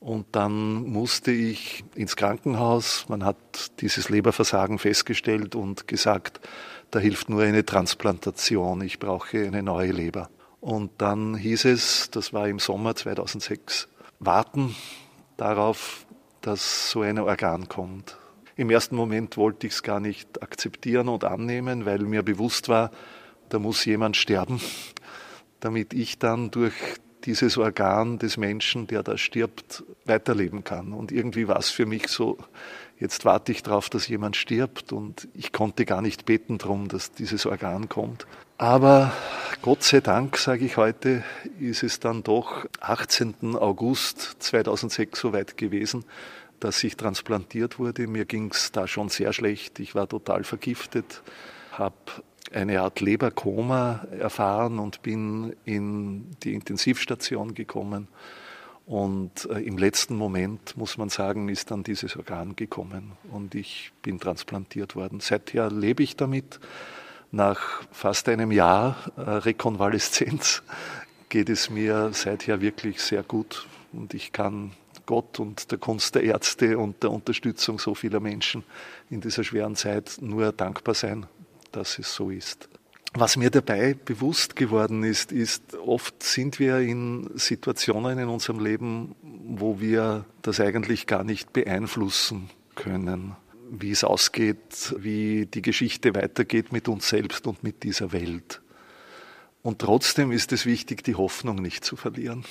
[0.00, 3.04] Und dann musste ich ins Krankenhaus.
[3.08, 6.40] Man hat dieses Leberversagen festgestellt und gesagt,
[6.90, 8.80] da hilft nur eine Transplantation.
[8.80, 10.30] Ich brauche eine neue Leber.
[10.60, 14.74] Und dann hieß es, das war im Sommer 2006, warten
[15.36, 16.06] darauf,
[16.40, 18.16] dass so ein Organ kommt.
[18.56, 22.90] Im ersten Moment wollte ich es gar nicht akzeptieren und annehmen, weil mir bewusst war,
[23.50, 24.60] da muss jemand sterben,
[25.60, 26.74] damit ich dann durch
[27.24, 30.92] dieses Organ des Menschen, der da stirbt, weiterleben kann.
[30.92, 32.38] Und irgendwie war es für mich so,
[32.98, 37.12] jetzt warte ich darauf, dass jemand stirbt und ich konnte gar nicht beten darum, dass
[37.12, 38.26] dieses Organ kommt.
[38.58, 39.12] Aber
[39.62, 41.24] Gott sei Dank, sage ich heute,
[41.58, 43.56] ist es dann doch 18.
[43.56, 46.04] August 2006 soweit gewesen,
[46.60, 48.06] dass ich transplantiert wurde.
[48.06, 49.80] Mir ging es da schon sehr schlecht.
[49.80, 51.22] Ich war total vergiftet,
[51.72, 51.94] habe
[52.52, 58.08] eine Art Leberkoma erfahren und bin in die Intensivstation gekommen.
[58.86, 63.92] Und äh, im letzten Moment, muss man sagen, ist dann dieses Organ gekommen und ich
[64.02, 65.20] bin transplantiert worden.
[65.20, 66.58] Seither lebe ich damit.
[67.32, 70.64] Nach fast einem Jahr äh, Rekonvaleszenz
[71.28, 74.72] geht es mir seither wirklich sehr gut und ich kann
[75.06, 78.64] Gott und der Kunst der Ärzte und der Unterstützung so vieler Menschen
[79.10, 81.26] in dieser schweren Zeit nur dankbar sein
[81.72, 82.68] dass es so ist.
[83.12, 89.16] Was mir dabei bewusst geworden ist, ist, oft sind wir in Situationen in unserem Leben,
[89.22, 93.34] wo wir das eigentlich gar nicht beeinflussen können,
[93.68, 98.60] wie es ausgeht, wie die Geschichte weitergeht mit uns selbst und mit dieser Welt.
[99.62, 102.44] Und trotzdem ist es wichtig, die Hoffnung nicht zu verlieren.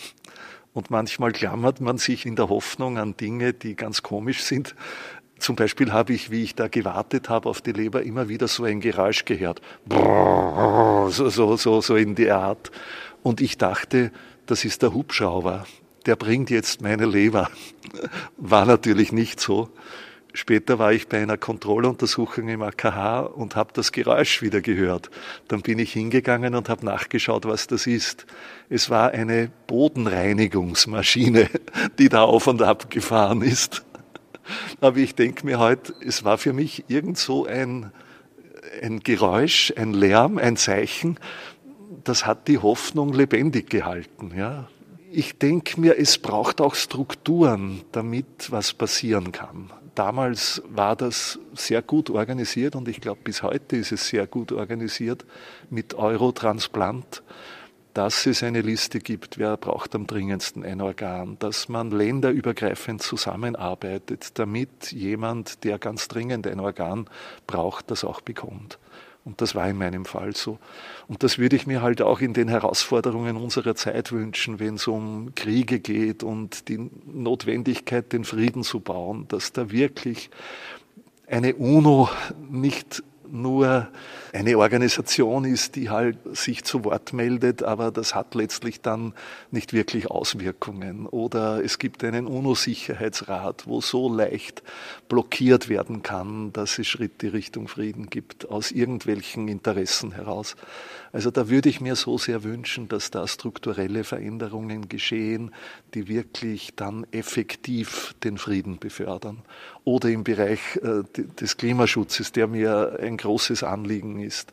[0.74, 4.76] Und manchmal klammert man sich in der Hoffnung an Dinge, die ganz komisch sind,
[5.39, 8.63] zum Beispiel habe ich, wie ich da gewartet habe auf die Leber, immer wieder so
[8.63, 9.62] ein Geräusch gehört.
[9.89, 12.71] So, so, so, so in die Art.
[13.23, 14.12] Und ich dachte,
[14.45, 15.65] das ist der Hubschrauber.
[16.06, 17.49] Der bringt jetzt meine Leber.
[18.38, 19.69] War natürlich nicht so.
[20.32, 25.10] Später war ich bei einer Kontrolluntersuchung im AKH und habe das Geräusch wieder gehört.
[25.47, 28.28] Dann bin ich hingegangen und habe nachgeschaut, was das ist.
[28.69, 31.49] Es war eine Bodenreinigungsmaschine,
[31.99, 33.84] die da auf und ab gefahren ist.
[34.82, 37.92] Aber ich denke mir heute, halt, es war für mich irgend so ein,
[38.82, 41.20] ein Geräusch, ein Lärm, ein Zeichen,
[42.04, 44.32] das hat die Hoffnung lebendig gehalten.
[44.36, 44.68] Ja.
[45.12, 49.72] Ich denke mir, es braucht auch Strukturen, damit was passieren kann.
[49.96, 54.52] Damals war das sehr gut organisiert und ich glaube, bis heute ist es sehr gut
[54.52, 55.26] organisiert
[55.70, 57.24] mit Eurotransplant
[58.00, 64.40] dass es eine Liste gibt, wer braucht am dringendsten ein Organ, dass man länderübergreifend zusammenarbeitet,
[64.40, 67.10] damit jemand, der ganz dringend ein Organ
[67.46, 68.80] braucht, das auch bekommt.
[69.26, 70.60] Und das war in meinem Fall so.
[71.10, 74.88] Und das würde ich mir halt auch in den Herausforderungen unserer Zeit wünschen, wenn es
[74.88, 80.30] um Kriege geht und die Notwendigkeit, den Frieden zu bauen, dass da wirklich
[81.28, 82.08] eine UNO
[82.50, 83.88] nicht nur
[84.34, 89.13] eine Organisation ist, die halt sich zu Wort meldet, aber das hat letztlich dann
[89.52, 91.06] nicht wirklich Auswirkungen.
[91.08, 94.63] Oder es gibt einen UNO-Sicherheitsrat, wo so leicht
[95.08, 100.56] blockiert werden kann, dass es Schritte Richtung Frieden gibt, aus irgendwelchen Interessen heraus.
[101.12, 105.52] Also da würde ich mir so sehr wünschen, dass da strukturelle Veränderungen geschehen,
[105.93, 109.41] die wirklich dann effektiv den Frieden befördern.
[109.84, 114.52] Oder im Bereich äh, des Klimaschutzes, der mir ein großes Anliegen ist,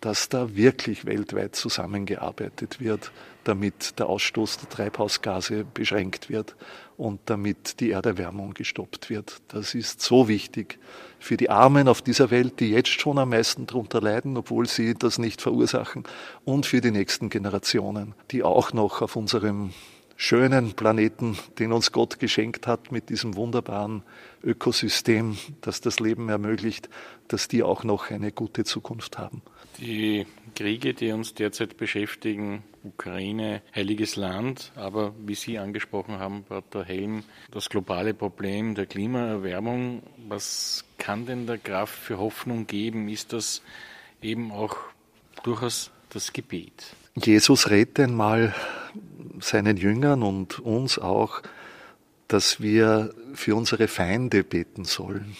[0.00, 3.10] dass da wirklich weltweit zusammengearbeitet wird,
[3.44, 6.54] damit der Ausstoß der Treibhausgase beschränkt wird
[6.96, 9.40] und damit die Erderwärmung gestoppt wird.
[9.48, 10.78] Das ist so wichtig
[11.26, 14.94] für die Armen auf dieser Welt, die jetzt schon am meisten darunter leiden, obwohl sie
[14.94, 16.04] das nicht verursachen,
[16.44, 19.72] und für die nächsten Generationen, die auch noch auf unserem
[20.14, 24.04] schönen Planeten, den uns Gott geschenkt hat, mit diesem wunderbaren
[24.44, 26.88] Ökosystem, das das Leben ermöglicht,
[27.26, 29.42] dass die auch noch eine gute Zukunft haben.
[29.78, 36.82] Die Kriege, die uns derzeit beschäftigen, Ukraine, heiliges Land, aber wie Sie angesprochen haben, Pater
[36.82, 43.08] Helm, das globale Problem der Klimaerwärmung, was kann denn der Kraft für Hoffnung geben?
[43.08, 43.62] Ist das
[44.22, 44.76] eben auch
[45.44, 46.96] durchaus das Gebet?
[47.14, 48.54] Jesus rät einmal
[49.40, 51.42] seinen Jüngern und uns auch,
[52.28, 55.36] dass wir für unsere Feinde beten sollen.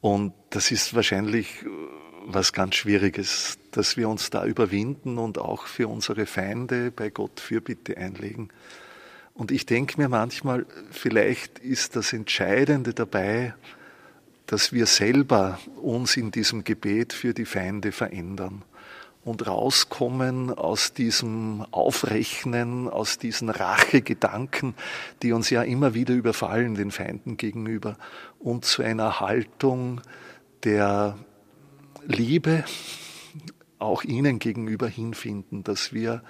[0.00, 1.64] Und das ist wahrscheinlich
[2.26, 7.40] was ganz Schwieriges, dass wir uns da überwinden und auch für unsere Feinde bei Gott
[7.40, 8.48] Fürbitte einlegen.
[9.34, 13.54] Und ich denke mir manchmal, vielleicht ist das Entscheidende dabei,
[14.46, 18.62] dass wir selber uns in diesem Gebet für die Feinde verändern
[19.24, 24.74] und rauskommen aus diesem Aufrechnen, aus diesen Rachegedanken,
[25.22, 27.98] die uns ja immer wieder überfallen, den Feinden gegenüber,
[28.38, 30.00] und zu einer Haltung
[30.62, 31.18] der
[32.06, 32.64] Liebe
[33.78, 36.22] auch ihnen gegenüber hinfinden, dass wir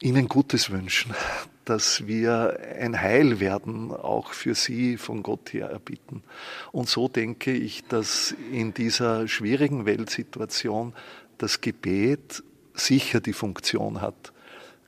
[0.00, 1.14] ihnen Gutes wünschen,
[1.64, 6.22] dass wir ein Heil werden, auch für sie von Gott her erbitten.
[6.72, 10.92] Und so denke ich, dass in dieser schwierigen Weltsituation
[11.38, 12.42] das Gebet
[12.74, 14.32] sicher die Funktion hat,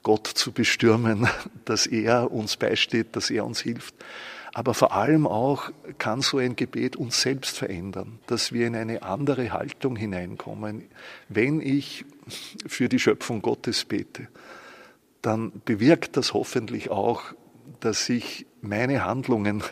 [0.02, 1.26] Gott zu bestürmen,
[1.64, 3.94] dass er uns beisteht, dass er uns hilft.
[4.56, 9.02] Aber vor allem auch kann so ein Gebet uns selbst verändern, dass wir in eine
[9.02, 10.84] andere Haltung hineinkommen.
[11.28, 12.06] Wenn ich
[12.66, 14.28] für die Schöpfung Gottes bete,
[15.20, 17.34] dann bewirkt das hoffentlich auch,
[17.80, 19.62] dass ich meine Handlungen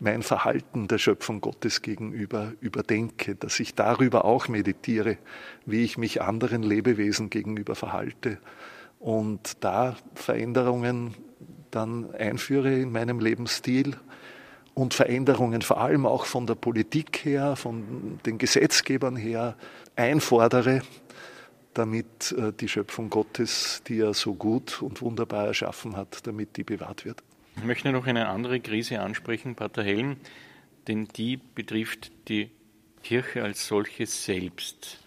[0.00, 5.16] mein Verhalten der Schöpfung Gottes gegenüber überdenke, dass ich darüber auch meditiere,
[5.64, 8.38] wie ich mich anderen Lebewesen gegenüber verhalte
[8.98, 11.14] und da Veränderungen
[11.70, 13.94] dann einführe in meinem Lebensstil
[14.78, 19.56] und Veränderungen vor allem auch von der Politik her, von den Gesetzgebern her
[19.96, 20.82] einfordere,
[21.74, 26.62] damit äh, die Schöpfung Gottes, die er so gut und wunderbar erschaffen hat, damit die
[26.62, 27.22] bewahrt wird.
[27.56, 30.16] Ich möchte noch eine andere Krise ansprechen, Pater Helm,
[30.86, 32.50] denn die betrifft die
[33.02, 34.98] Kirche als solche selbst.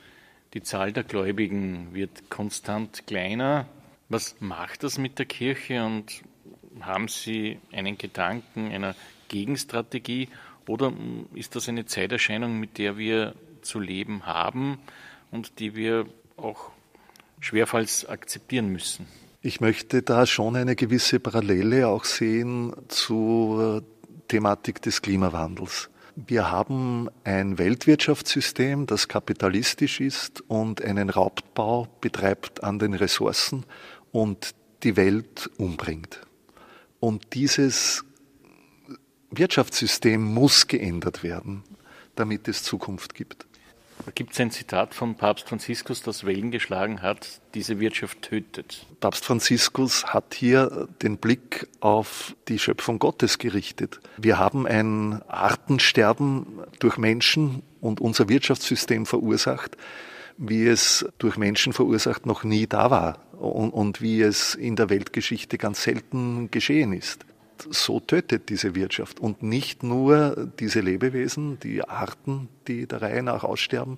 [0.54, 3.68] Die Zahl der Gläubigen wird konstant kleiner.
[4.10, 6.24] Was macht das mit der Kirche und
[6.82, 8.96] haben Sie einen Gedanken einer
[9.32, 10.28] Gegenstrategie
[10.68, 10.94] oder
[11.34, 14.78] ist das eine Zeiterscheinung, mit der wir zu leben haben
[15.32, 16.72] und die wir auch
[17.40, 19.08] schwerfalls akzeptieren müssen?
[19.42, 23.84] Ich möchte da schon eine gewisse Parallele auch sehen zur
[24.28, 25.90] Thematik des Klimawandels.
[26.16, 33.66] Wir haben ein Weltwirtschaftssystem, das kapitalistisch ist und einen Raubbau betreibt an den Ressourcen
[34.12, 34.54] und
[34.84, 36.22] die Welt umbringt.
[37.00, 38.04] Und dieses
[39.32, 41.64] Wirtschaftssystem muss geändert werden,
[42.16, 43.46] damit es Zukunft gibt.
[44.06, 48.86] Da gibt es ein Zitat von Papst Franziskus, das Wellen geschlagen hat, diese Wirtschaft tötet.
[49.00, 54.00] Papst Franziskus hat hier den Blick auf die Schöpfung Gottes gerichtet.
[54.18, 59.78] Wir haben ein Artensterben durch Menschen und unser Wirtschaftssystem verursacht,
[60.38, 64.90] wie es durch Menschen verursacht noch nie da war und, und wie es in der
[64.90, 67.26] Weltgeschichte ganz selten geschehen ist
[67.70, 69.20] so tötet diese Wirtschaft.
[69.20, 73.98] Und nicht nur diese Lebewesen, die Arten, die der Reihe nach aussterben,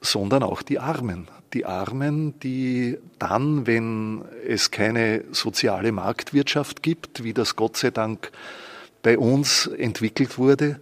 [0.00, 1.28] sondern auch die Armen.
[1.52, 8.30] Die Armen, die dann, wenn es keine soziale Marktwirtschaft gibt, wie das Gott sei Dank
[9.02, 10.80] bei uns entwickelt wurde,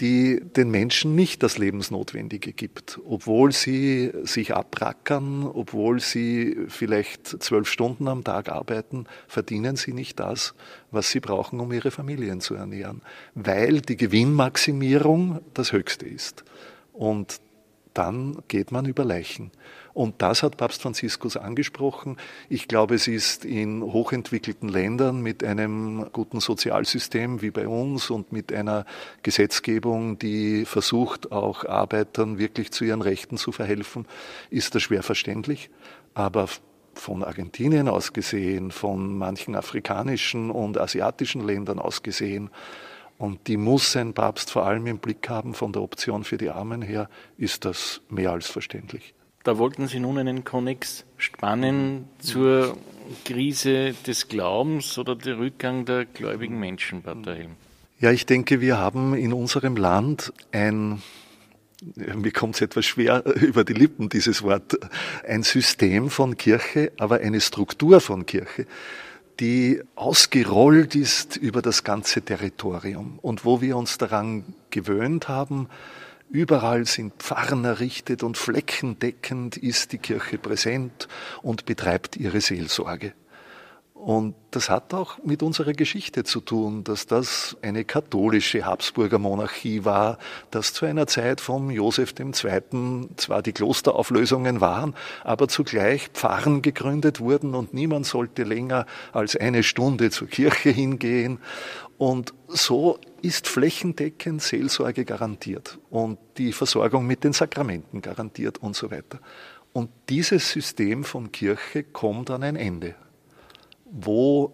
[0.00, 7.68] die den Menschen nicht das Lebensnotwendige gibt, obwohl sie sich abrackern, obwohl sie vielleicht zwölf
[7.68, 10.54] Stunden am Tag arbeiten, verdienen sie nicht das,
[10.90, 13.02] was sie brauchen, um ihre Familien zu ernähren,
[13.34, 16.44] weil die Gewinnmaximierung das Höchste ist.
[16.92, 17.40] Und
[17.94, 19.50] dann geht man über Leichen.
[19.94, 22.16] Und das hat Papst Franziskus angesprochen.
[22.48, 28.32] Ich glaube, es ist in hochentwickelten Ländern mit einem guten Sozialsystem wie bei uns und
[28.32, 28.86] mit einer
[29.22, 34.06] Gesetzgebung, die versucht, auch Arbeitern wirklich zu ihren Rechten zu verhelfen,
[34.50, 35.70] ist das schwer verständlich.
[36.12, 36.48] Aber
[36.94, 42.50] von Argentinien aus gesehen, von manchen afrikanischen und asiatischen Ländern aus gesehen,
[43.24, 46.50] und die muss ein Papst vor allem im Blick haben, von der Option für die
[46.50, 49.14] Armen her, ist das mehr als verständlich.
[49.42, 52.76] Da wollten Sie nun einen Konnex spannen zur
[53.24, 57.52] Krise des Glaubens oder der Rückgang der gläubigen Menschen, Pater Helm.
[58.00, 61.02] Ja, ich denke, wir haben in unserem Land ein
[61.96, 64.78] mir kommt es etwas schwer über die Lippen, dieses Wort,
[65.26, 68.66] ein System von Kirche, aber eine Struktur von Kirche,
[69.40, 75.68] die ausgerollt ist über das ganze Territorium und wo wir uns daran gewöhnt haben,
[76.30, 81.06] Überall sind Pfarren errichtet und fleckendeckend ist die Kirche präsent
[81.42, 83.12] und betreibt ihre Seelsorge.
[84.04, 89.86] Und das hat auch mit unserer Geschichte zu tun, dass das eine katholische Habsburger Monarchie
[89.86, 90.18] war,
[90.50, 92.32] dass zu einer Zeit von Joseph II.
[93.16, 98.84] zwar die Klosterauflösungen waren, aber zugleich Pfarren gegründet wurden und niemand sollte länger
[99.14, 101.38] als eine Stunde zur Kirche hingehen.
[101.96, 108.90] Und so ist flächendeckend Seelsorge garantiert und die Versorgung mit den Sakramenten garantiert und so
[108.90, 109.18] weiter.
[109.72, 112.96] Und dieses System von Kirche kommt an ein Ende
[113.94, 114.52] wo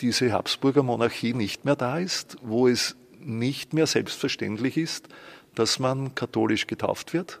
[0.00, 5.08] diese Habsburger Monarchie nicht mehr da ist, wo es nicht mehr selbstverständlich ist,
[5.54, 7.40] dass man katholisch getauft wird,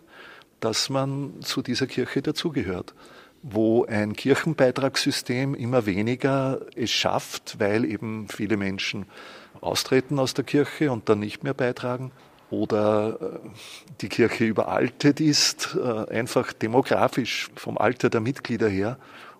[0.60, 2.94] dass man zu dieser Kirche dazugehört,
[3.42, 9.06] wo ein Kirchenbeitragssystem immer weniger es schafft, weil eben viele Menschen
[9.60, 12.10] austreten aus der Kirche und dann nicht mehr beitragen
[12.50, 13.48] oder äh,
[14.00, 18.98] die Kirche überaltet ist, äh, einfach demografisch vom Alter der Mitglieder her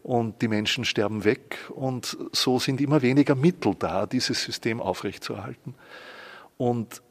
[0.08, 5.74] und die Menschen sterben weg und so sind immer weniger Mittel da, dieses System aufrechtzuerhalten.
[6.56, 7.02] Und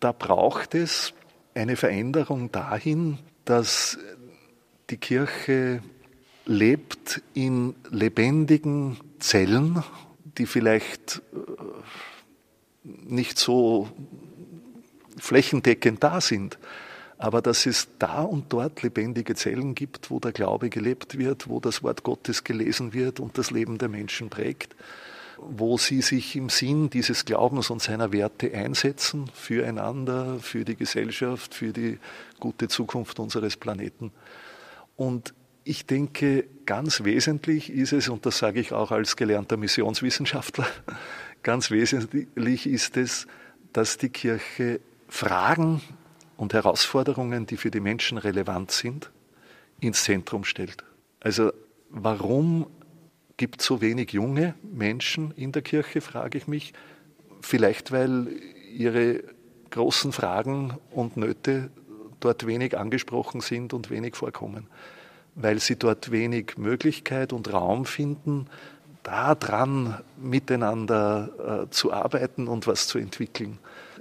[0.00, 1.14] da braucht es
[1.54, 3.98] eine Veränderung dahin, dass
[4.90, 5.80] die Kirche
[6.44, 9.84] lebt in lebendigen Zellen,
[10.24, 11.38] die vielleicht äh,
[12.82, 13.88] nicht so
[15.18, 16.58] flächendeckend da sind,
[17.20, 21.60] aber dass es da und dort lebendige Zellen gibt, wo der Glaube gelebt wird, wo
[21.60, 24.74] das Wort Gottes gelesen wird und das Leben der Menschen prägt,
[25.36, 31.54] wo sie sich im Sinn dieses Glaubens und seiner Werte einsetzen, füreinander, für die Gesellschaft,
[31.54, 31.98] für die
[32.38, 34.12] gute Zukunft unseres Planeten.
[34.96, 40.66] Und ich denke, ganz wesentlich ist es, und das sage ich auch als gelernter Missionswissenschaftler,
[41.42, 43.26] ganz wesentlich ist es,
[43.74, 45.82] dass die Kirche Fragen
[46.40, 49.10] und Herausforderungen, die für die Menschen relevant sind,
[49.78, 50.84] ins Zentrum stellt.
[51.20, 51.52] Also
[51.90, 52.66] warum
[53.36, 56.72] gibt es so wenig junge Menschen in der Kirche, frage ich mich.
[57.42, 58.28] Vielleicht, weil
[58.72, 59.22] ihre
[59.68, 61.70] großen Fragen und Nöte
[62.20, 64.66] dort wenig angesprochen sind und wenig vorkommen,
[65.34, 68.46] weil sie dort wenig Möglichkeit und Raum finden,
[69.02, 73.58] daran miteinander äh, zu arbeiten und was zu entwickeln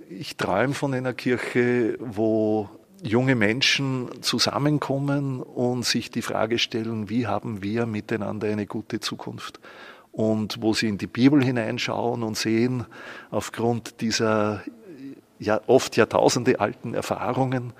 [0.10, 2.70] ich träume von einer Kirche, wo
[3.02, 9.60] junge Menschen zusammenkommen und sich die Frage stellen, wie haben wir miteinander eine gute Zukunft?
[10.12, 12.86] Und wo sie in die Bibel hineinschauen und sehen,
[13.30, 14.64] aufgrund dieser
[15.38, 17.74] ja, oft Jahrtausende alten Erfahrungen,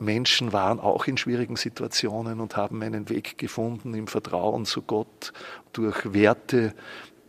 [0.00, 5.32] Menschen waren auch in schwierigen Situationen und haben einen Weg gefunden im Vertrauen zu Gott
[5.72, 6.74] durch Werte,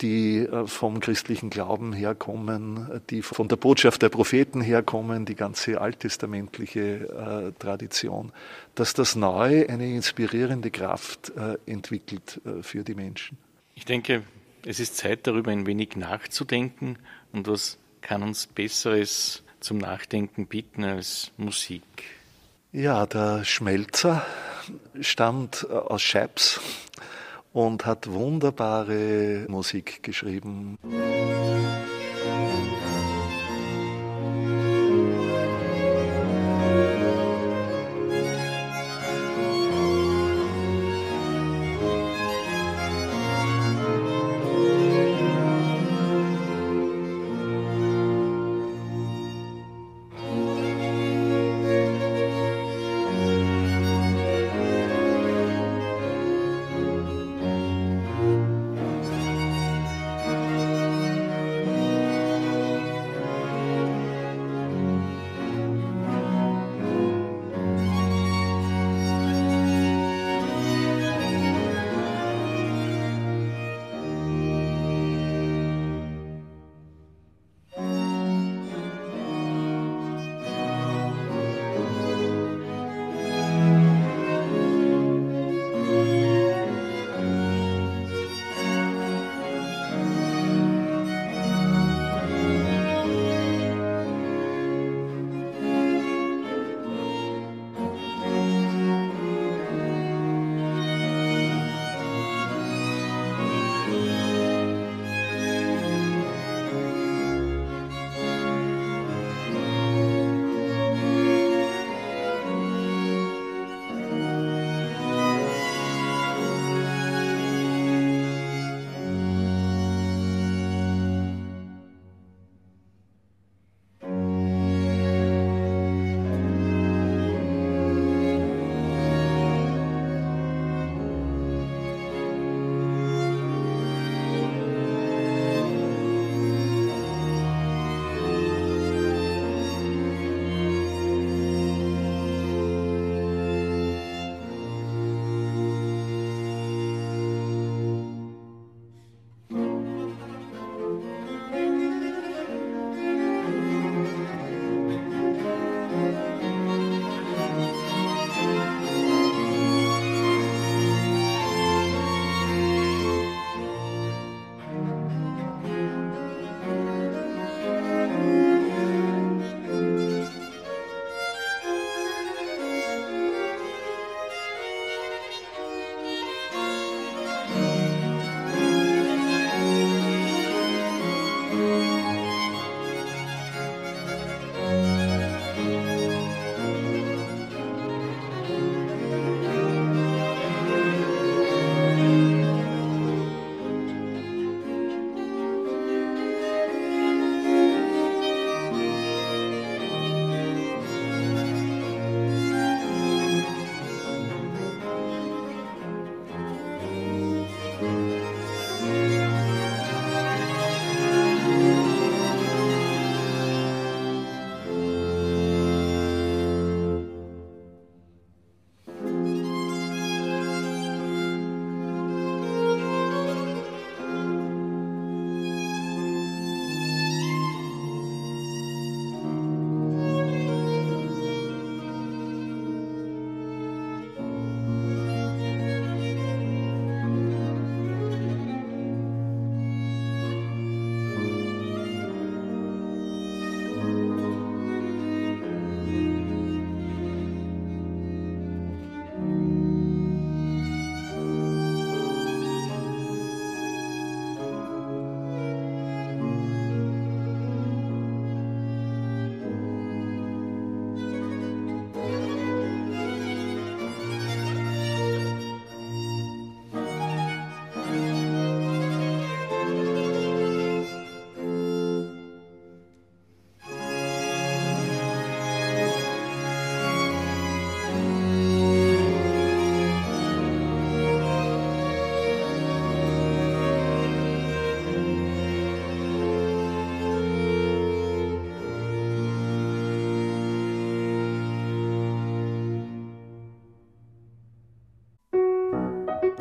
[0.02, 5.80] die äh, vom christlichen Glauben herkommen, die von der Botschaft der Propheten herkommen, die ganze
[5.80, 8.32] alttestamentliche äh, Tradition,
[8.76, 13.38] dass das Neue eine inspirierende Kraft äh, entwickelt für die Menschen.
[13.76, 14.24] Ich denke,
[14.66, 16.98] es ist Zeit, darüber ein wenig nachzudenken
[17.32, 21.84] und was kann uns Besseres zum Nachdenken bieten als Musik?
[22.72, 24.26] Ja, der Schmelzer
[25.00, 26.60] stammt aus Scheibs
[27.54, 30.78] und hat wunderbare Musik geschrieben.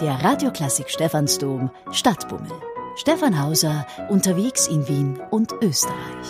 [0.01, 2.51] Der Radioklassik Stephansdom Stadtbummel.
[2.97, 6.27] Stefan Hauser unterwegs in Wien und Österreich.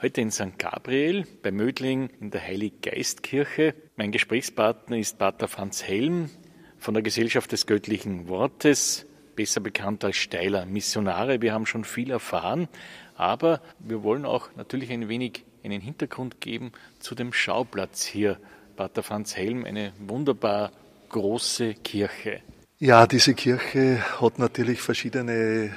[0.00, 0.56] Heute in St.
[0.56, 3.74] Gabriel bei Mödling in der Heiliggeistkirche.
[3.96, 6.30] Mein Gesprächspartner ist Pater Franz Helm
[6.78, 11.42] von der Gesellschaft des göttlichen Wortes, besser bekannt als Steiler Missionare.
[11.42, 12.68] Wir haben schon viel erfahren,
[13.16, 16.70] aber wir wollen auch natürlich ein wenig einen Hintergrund geben
[17.00, 18.38] zu dem Schauplatz hier.
[18.76, 20.70] Pater Franz Helm, eine wunderbar
[21.08, 22.40] große Kirche.
[22.78, 25.72] Ja, diese Kirche hat natürlich verschiedene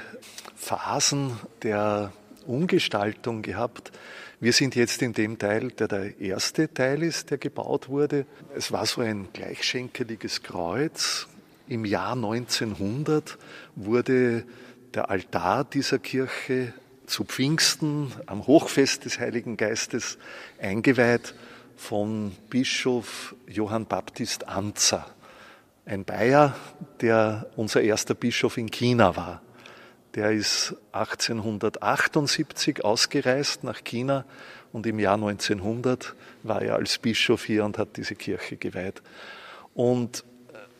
[0.54, 2.12] Phasen der
[2.46, 3.92] Umgestaltung gehabt.
[4.40, 8.26] Wir sind jetzt in dem Teil, der der erste Teil ist, der gebaut wurde.
[8.56, 11.28] Es war so ein gleichschenkeliges Kreuz.
[11.68, 13.38] Im Jahr 1900
[13.76, 14.44] wurde
[14.94, 16.72] der Altar dieser Kirche
[17.06, 20.18] zu Pfingsten am Hochfest des Heiligen Geistes
[20.60, 21.34] eingeweiht
[21.76, 25.06] von Bischof Johann Baptist Anzer,
[25.84, 26.56] ein Bayer,
[27.00, 29.42] der unser erster Bischof in China war.
[30.14, 34.24] Der ist 1878 ausgereist nach China
[34.72, 39.02] und im Jahr 1900 war er als Bischof hier und hat diese Kirche geweiht.
[39.74, 40.24] Und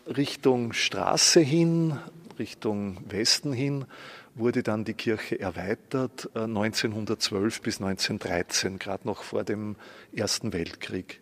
[0.06, 1.98] Richtung Straße hin,
[2.38, 3.86] Richtung Westen hin,
[4.34, 9.76] wurde dann die Kirche erweitert 1912 äh, bis 1913, gerade noch vor dem
[10.14, 11.20] Ersten Weltkrieg.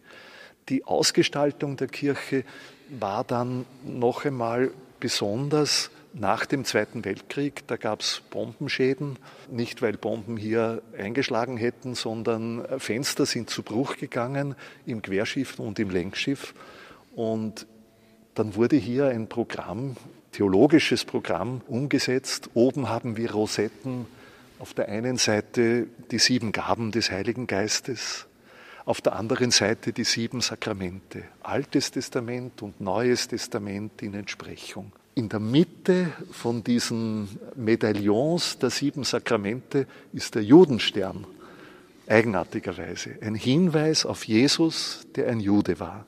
[0.68, 2.44] Die Ausgestaltung der Kirche
[2.98, 7.66] war dann noch einmal besonders nach dem Zweiten Weltkrieg.
[7.68, 9.18] Da gab es Bombenschäden,
[9.50, 15.78] nicht weil Bomben hier eingeschlagen hätten, sondern Fenster sind zu Bruch gegangen im Querschiff und
[15.78, 16.54] im Längsschiff.
[17.14, 17.66] Und
[18.34, 19.96] dann wurde hier ein Programm
[20.32, 22.50] theologisches Programm umgesetzt.
[22.54, 24.06] Oben haben wir Rosetten.
[24.58, 28.26] Auf der einen Seite die sieben Gaben des Heiligen Geistes,
[28.90, 34.90] auf der anderen Seite die sieben Sakramente, Altes Testament und Neues Testament in Entsprechung.
[35.14, 41.24] In der Mitte von diesen Medaillons der sieben Sakramente ist der Judenstern,
[42.08, 46.04] eigenartigerweise, ein Hinweis auf Jesus, der ein Jude war,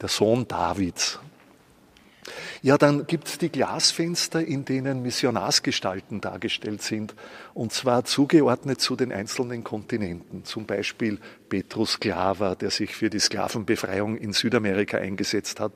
[0.00, 1.20] der Sohn Davids,
[2.62, 7.14] ja, dann gibt es die Glasfenster, in denen Missionarsgestalten dargestellt sind,
[7.54, 10.44] und zwar zugeordnet zu den einzelnen Kontinenten.
[10.44, 11.18] Zum Beispiel
[11.48, 15.72] Petrus Claver, der sich für die Sklavenbefreiung in Südamerika eingesetzt hat,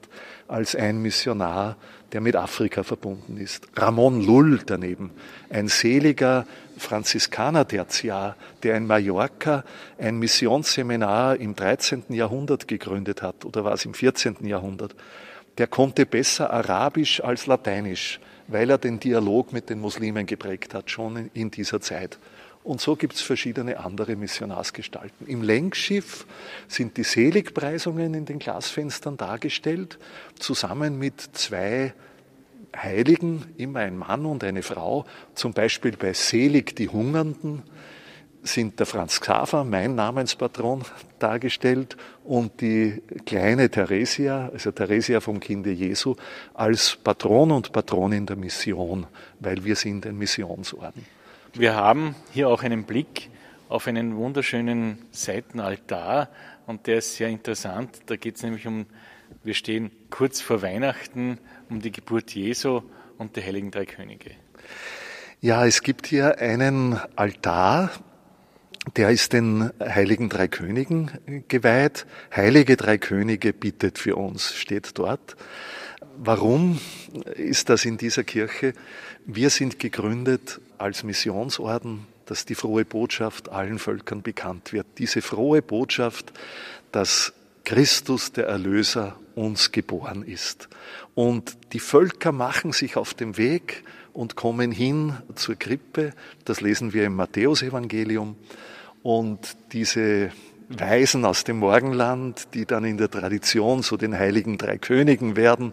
[0.48, 1.76] als ein Missionar,
[2.12, 3.66] der mit Afrika verbunden ist.
[3.74, 5.10] Ramon Lull daneben,
[5.48, 6.46] ein seliger
[6.76, 9.64] Franziskaner-Tertiar, der in Mallorca
[9.98, 12.04] ein Missionsseminar im 13.
[12.10, 14.46] Jahrhundert gegründet hat, oder war es im 14.
[14.46, 14.94] Jahrhundert
[15.58, 20.90] der konnte besser Arabisch als Lateinisch, weil er den Dialog mit den Muslimen geprägt hat,
[20.90, 22.18] schon in dieser Zeit.
[22.64, 25.26] Und so gibt es verschiedene andere Missionarsgestalten.
[25.26, 26.26] Im Lenkschiff
[26.68, 29.98] sind die Seligpreisungen in den Glasfenstern dargestellt,
[30.38, 31.92] zusammen mit zwei
[32.74, 37.62] Heiligen, immer ein Mann und eine Frau, zum Beispiel bei Selig die Hungernden,
[38.42, 40.82] sind der Franz Xaver, mein Namenspatron,
[41.18, 46.16] dargestellt und die kleine Theresia, also Theresia vom Kinde Jesu,
[46.54, 49.06] als Patron und Patronin der Mission,
[49.40, 51.04] weil wir sind ein Missionsorden.
[51.54, 53.30] Wir haben hier auch einen Blick
[53.68, 56.28] auf einen wunderschönen Seitenaltar
[56.66, 58.00] und der ist sehr interessant.
[58.06, 58.86] Da geht es nämlich um,
[59.44, 61.38] wir stehen kurz vor Weihnachten,
[61.70, 62.82] um die Geburt Jesu
[63.18, 64.32] und der Heiligen Drei Könige.
[65.40, 67.90] Ja, es gibt hier einen Altar,
[68.96, 71.10] der ist den heiligen drei Königen
[71.48, 72.06] geweiht.
[72.34, 75.36] Heilige drei Könige bittet für uns, steht dort.
[76.16, 76.80] Warum
[77.36, 78.74] ist das in dieser Kirche?
[79.24, 84.86] Wir sind gegründet als Missionsorden, dass die frohe Botschaft allen Völkern bekannt wird.
[84.98, 86.32] Diese frohe Botschaft,
[86.90, 87.32] dass
[87.64, 90.68] Christus der Erlöser uns geboren ist.
[91.14, 96.12] Und die Völker machen sich auf den Weg und kommen hin zur Krippe.
[96.44, 98.36] Das lesen wir im Matthäusevangelium.
[99.02, 100.30] Und diese
[100.68, 105.72] Weisen aus dem Morgenland, die dann in der Tradition zu den heiligen drei Königen werden,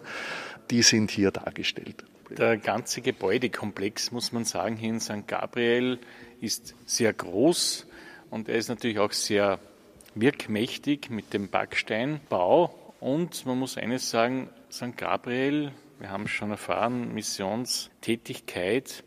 [0.70, 2.04] die sind hier dargestellt.
[2.36, 5.26] Der ganze Gebäudekomplex, muss man sagen, hier in St.
[5.26, 5.98] Gabriel
[6.40, 7.86] ist sehr groß
[8.30, 9.58] und er ist natürlich auch sehr
[10.14, 12.74] wirkmächtig mit dem Backsteinbau.
[13.00, 14.96] Und man muss eines sagen, St.
[14.96, 19.04] Gabriel, wir haben schon erfahren, Missionstätigkeit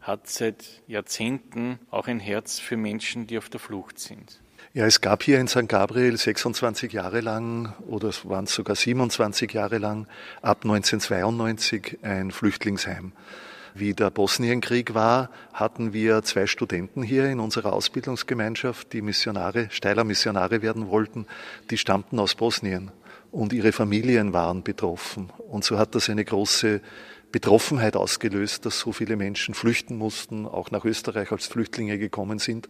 [0.00, 4.40] hat seit Jahrzehnten auch ein Herz für Menschen, die auf der Flucht sind.
[4.74, 5.68] Ja, es gab hier in St.
[5.68, 10.08] Gabriel 26 Jahre lang oder es waren sogar 27 Jahre lang
[10.40, 13.12] ab 1992 ein Flüchtlingsheim.
[13.74, 20.04] Wie der Bosnienkrieg war, hatten wir zwei Studenten hier in unserer Ausbildungsgemeinschaft, die Missionare, Steiler
[20.04, 21.26] Missionare werden wollten.
[21.70, 22.90] Die stammten aus Bosnien.
[23.32, 25.30] Und ihre Familien waren betroffen.
[25.48, 26.80] Und so hat das eine große
[27.32, 32.68] Betroffenheit ausgelöst, dass so viele Menschen flüchten mussten, auch nach Österreich als Flüchtlinge gekommen sind.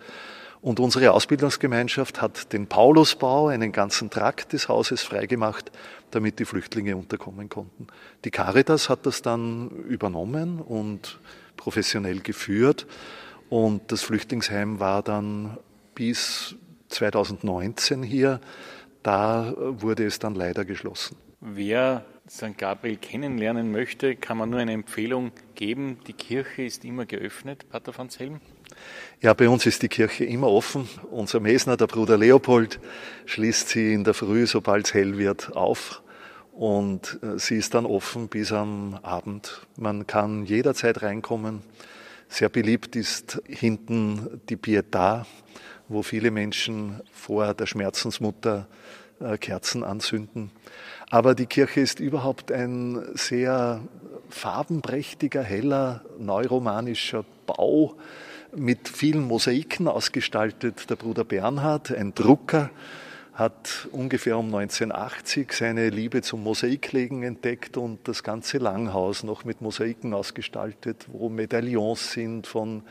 [0.61, 5.73] Und unsere Ausbildungsgemeinschaft hat den Paulusbau, einen ganzen Trakt des Hauses freigemacht,
[6.13, 7.89] damit die Flüchtlinge unterkommen konnten.
[8.25, 11.19] Die Caritas hat das dann übernommen und
[11.57, 12.87] professionell geführt.
[13.51, 15.59] Und das Flüchtlingsheim war dann
[15.97, 16.55] bis
[16.91, 18.41] 2019 hier.
[19.03, 21.17] Da wurde es dann leider geschlossen.
[21.41, 22.57] Wer St.
[22.57, 25.99] Gabriel kennenlernen möchte, kann man nur eine Empfehlung geben.
[26.07, 28.41] Die Kirche ist immer geöffnet, Pater van Helm.
[29.21, 30.89] Ja, bei uns ist die Kirche immer offen.
[31.11, 32.79] Unser Mesner, der Bruder Leopold,
[33.27, 36.03] schließt sie in der Früh, sobald es hell wird, auf.
[36.53, 39.67] Und äh, sie ist dann offen bis am Abend.
[39.77, 41.63] Man kann jederzeit reinkommen.
[42.29, 45.27] Sehr beliebt ist hinten die Pietà,
[45.93, 48.67] wo viele Menschen vor der Schmerzensmutter
[49.21, 50.51] äh, Kerzen anzünden.
[51.11, 53.81] Aber die Kirche ist überhaupt ein sehr
[54.31, 57.97] farbenprächtiger, heller, neuromanischer Bau
[58.55, 60.89] mit vielen Mosaiken ausgestaltet.
[60.91, 62.71] Der Bruder Bernhard, ein Drucker,
[63.35, 69.63] hat ungefähr um 1980 seine Liebe zum Mosaiklegen entdeckt und das ganze Langhaus noch mit
[69.63, 72.83] Mosaiken ausgestaltet, wo Medaillons sind von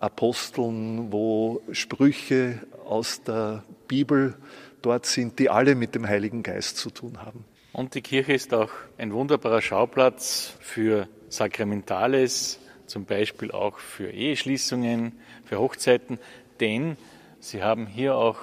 [0.00, 4.34] Aposteln, wo Sprüche aus der Bibel
[4.80, 7.44] dort sind, die alle mit dem Heiligen Geist zu tun haben.
[7.72, 15.12] Und die Kirche ist auch ein wunderbarer Schauplatz für Sakramentales, zum Beispiel auch für Eheschließungen,
[15.44, 16.18] für Hochzeiten,
[16.60, 16.96] denn
[17.40, 18.38] sie haben hier auch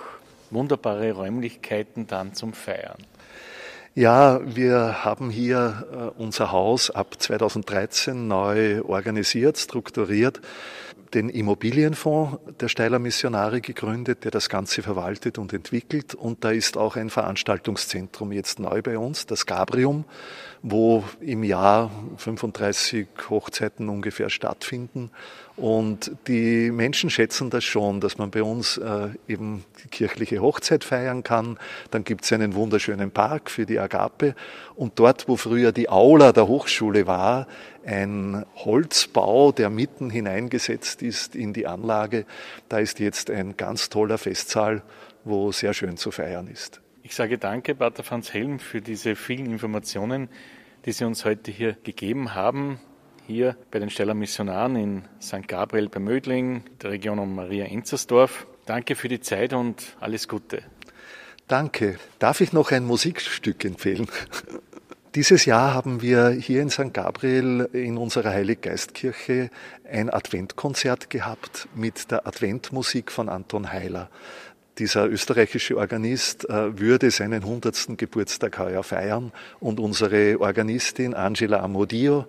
[0.52, 2.98] wunderbare Räumlichkeiten dann zum Feiern.
[3.94, 10.40] Ja, wir haben hier äh, unser Haus ab 2013 neu organisiert, strukturiert,
[11.14, 16.16] den Immobilienfonds der Steiler Missionare gegründet, der das Ganze verwaltet und entwickelt.
[16.16, 20.06] Und da ist auch ein Veranstaltungszentrum jetzt neu bei uns, das Gabrium,
[20.64, 25.10] wo im Jahr 35 Hochzeiten ungefähr stattfinden.
[25.56, 30.84] Und die Menschen schätzen das schon, dass man bei uns äh, eben die kirchliche Hochzeit
[30.84, 31.58] feiern kann.
[31.90, 34.36] Dann gibt es einen wunderschönen Park für die Agape.
[34.76, 37.48] Und dort, wo früher die Aula der Hochschule war,
[37.84, 42.26] ein Holzbau, der mitten hineingesetzt ist in die Anlage,
[42.70, 44.84] da ist jetzt ein ganz toller Festsaal,
[45.24, 46.82] wo sehr schön zu feiern ist.
[47.04, 50.30] Ich sage danke, Pater Franz Helm, für diese vielen Informationen,
[50.86, 52.80] die Sie uns heute hier gegeben haben.
[53.26, 55.48] Hier bei den Steller Missionaren in St.
[55.48, 58.46] Gabriel bei Mödling, der Region um Maria Enzersdorf.
[58.68, 60.62] Danke für die Zeit und alles Gute.
[61.48, 61.98] Danke.
[62.20, 64.08] Darf ich noch ein Musikstück empfehlen?
[65.16, 66.94] Dieses Jahr haben wir hier in St.
[66.94, 69.50] Gabriel in unserer Heiliggeistkirche
[69.84, 74.10] ein Adventkonzert gehabt mit der Adventmusik von Anton Heiler
[74.78, 77.98] dieser österreichische Organist äh, würde seinen 100.
[77.98, 82.26] Geburtstag heuer feiern und unsere Organistin Angela Amodio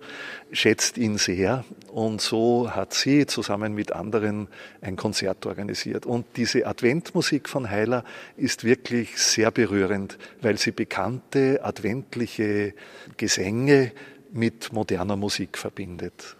[0.51, 4.47] schätzt ihn sehr und so hat sie zusammen mit anderen
[4.81, 6.05] ein Konzert organisiert.
[6.05, 8.03] Und diese Adventmusik von Heiler
[8.35, 12.73] ist wirklich sehr berührend, weil sie bekannte adventliche
[13.17, 13.91] Gesänge
[14.31, 16.35] mit moderner Musik verbindet.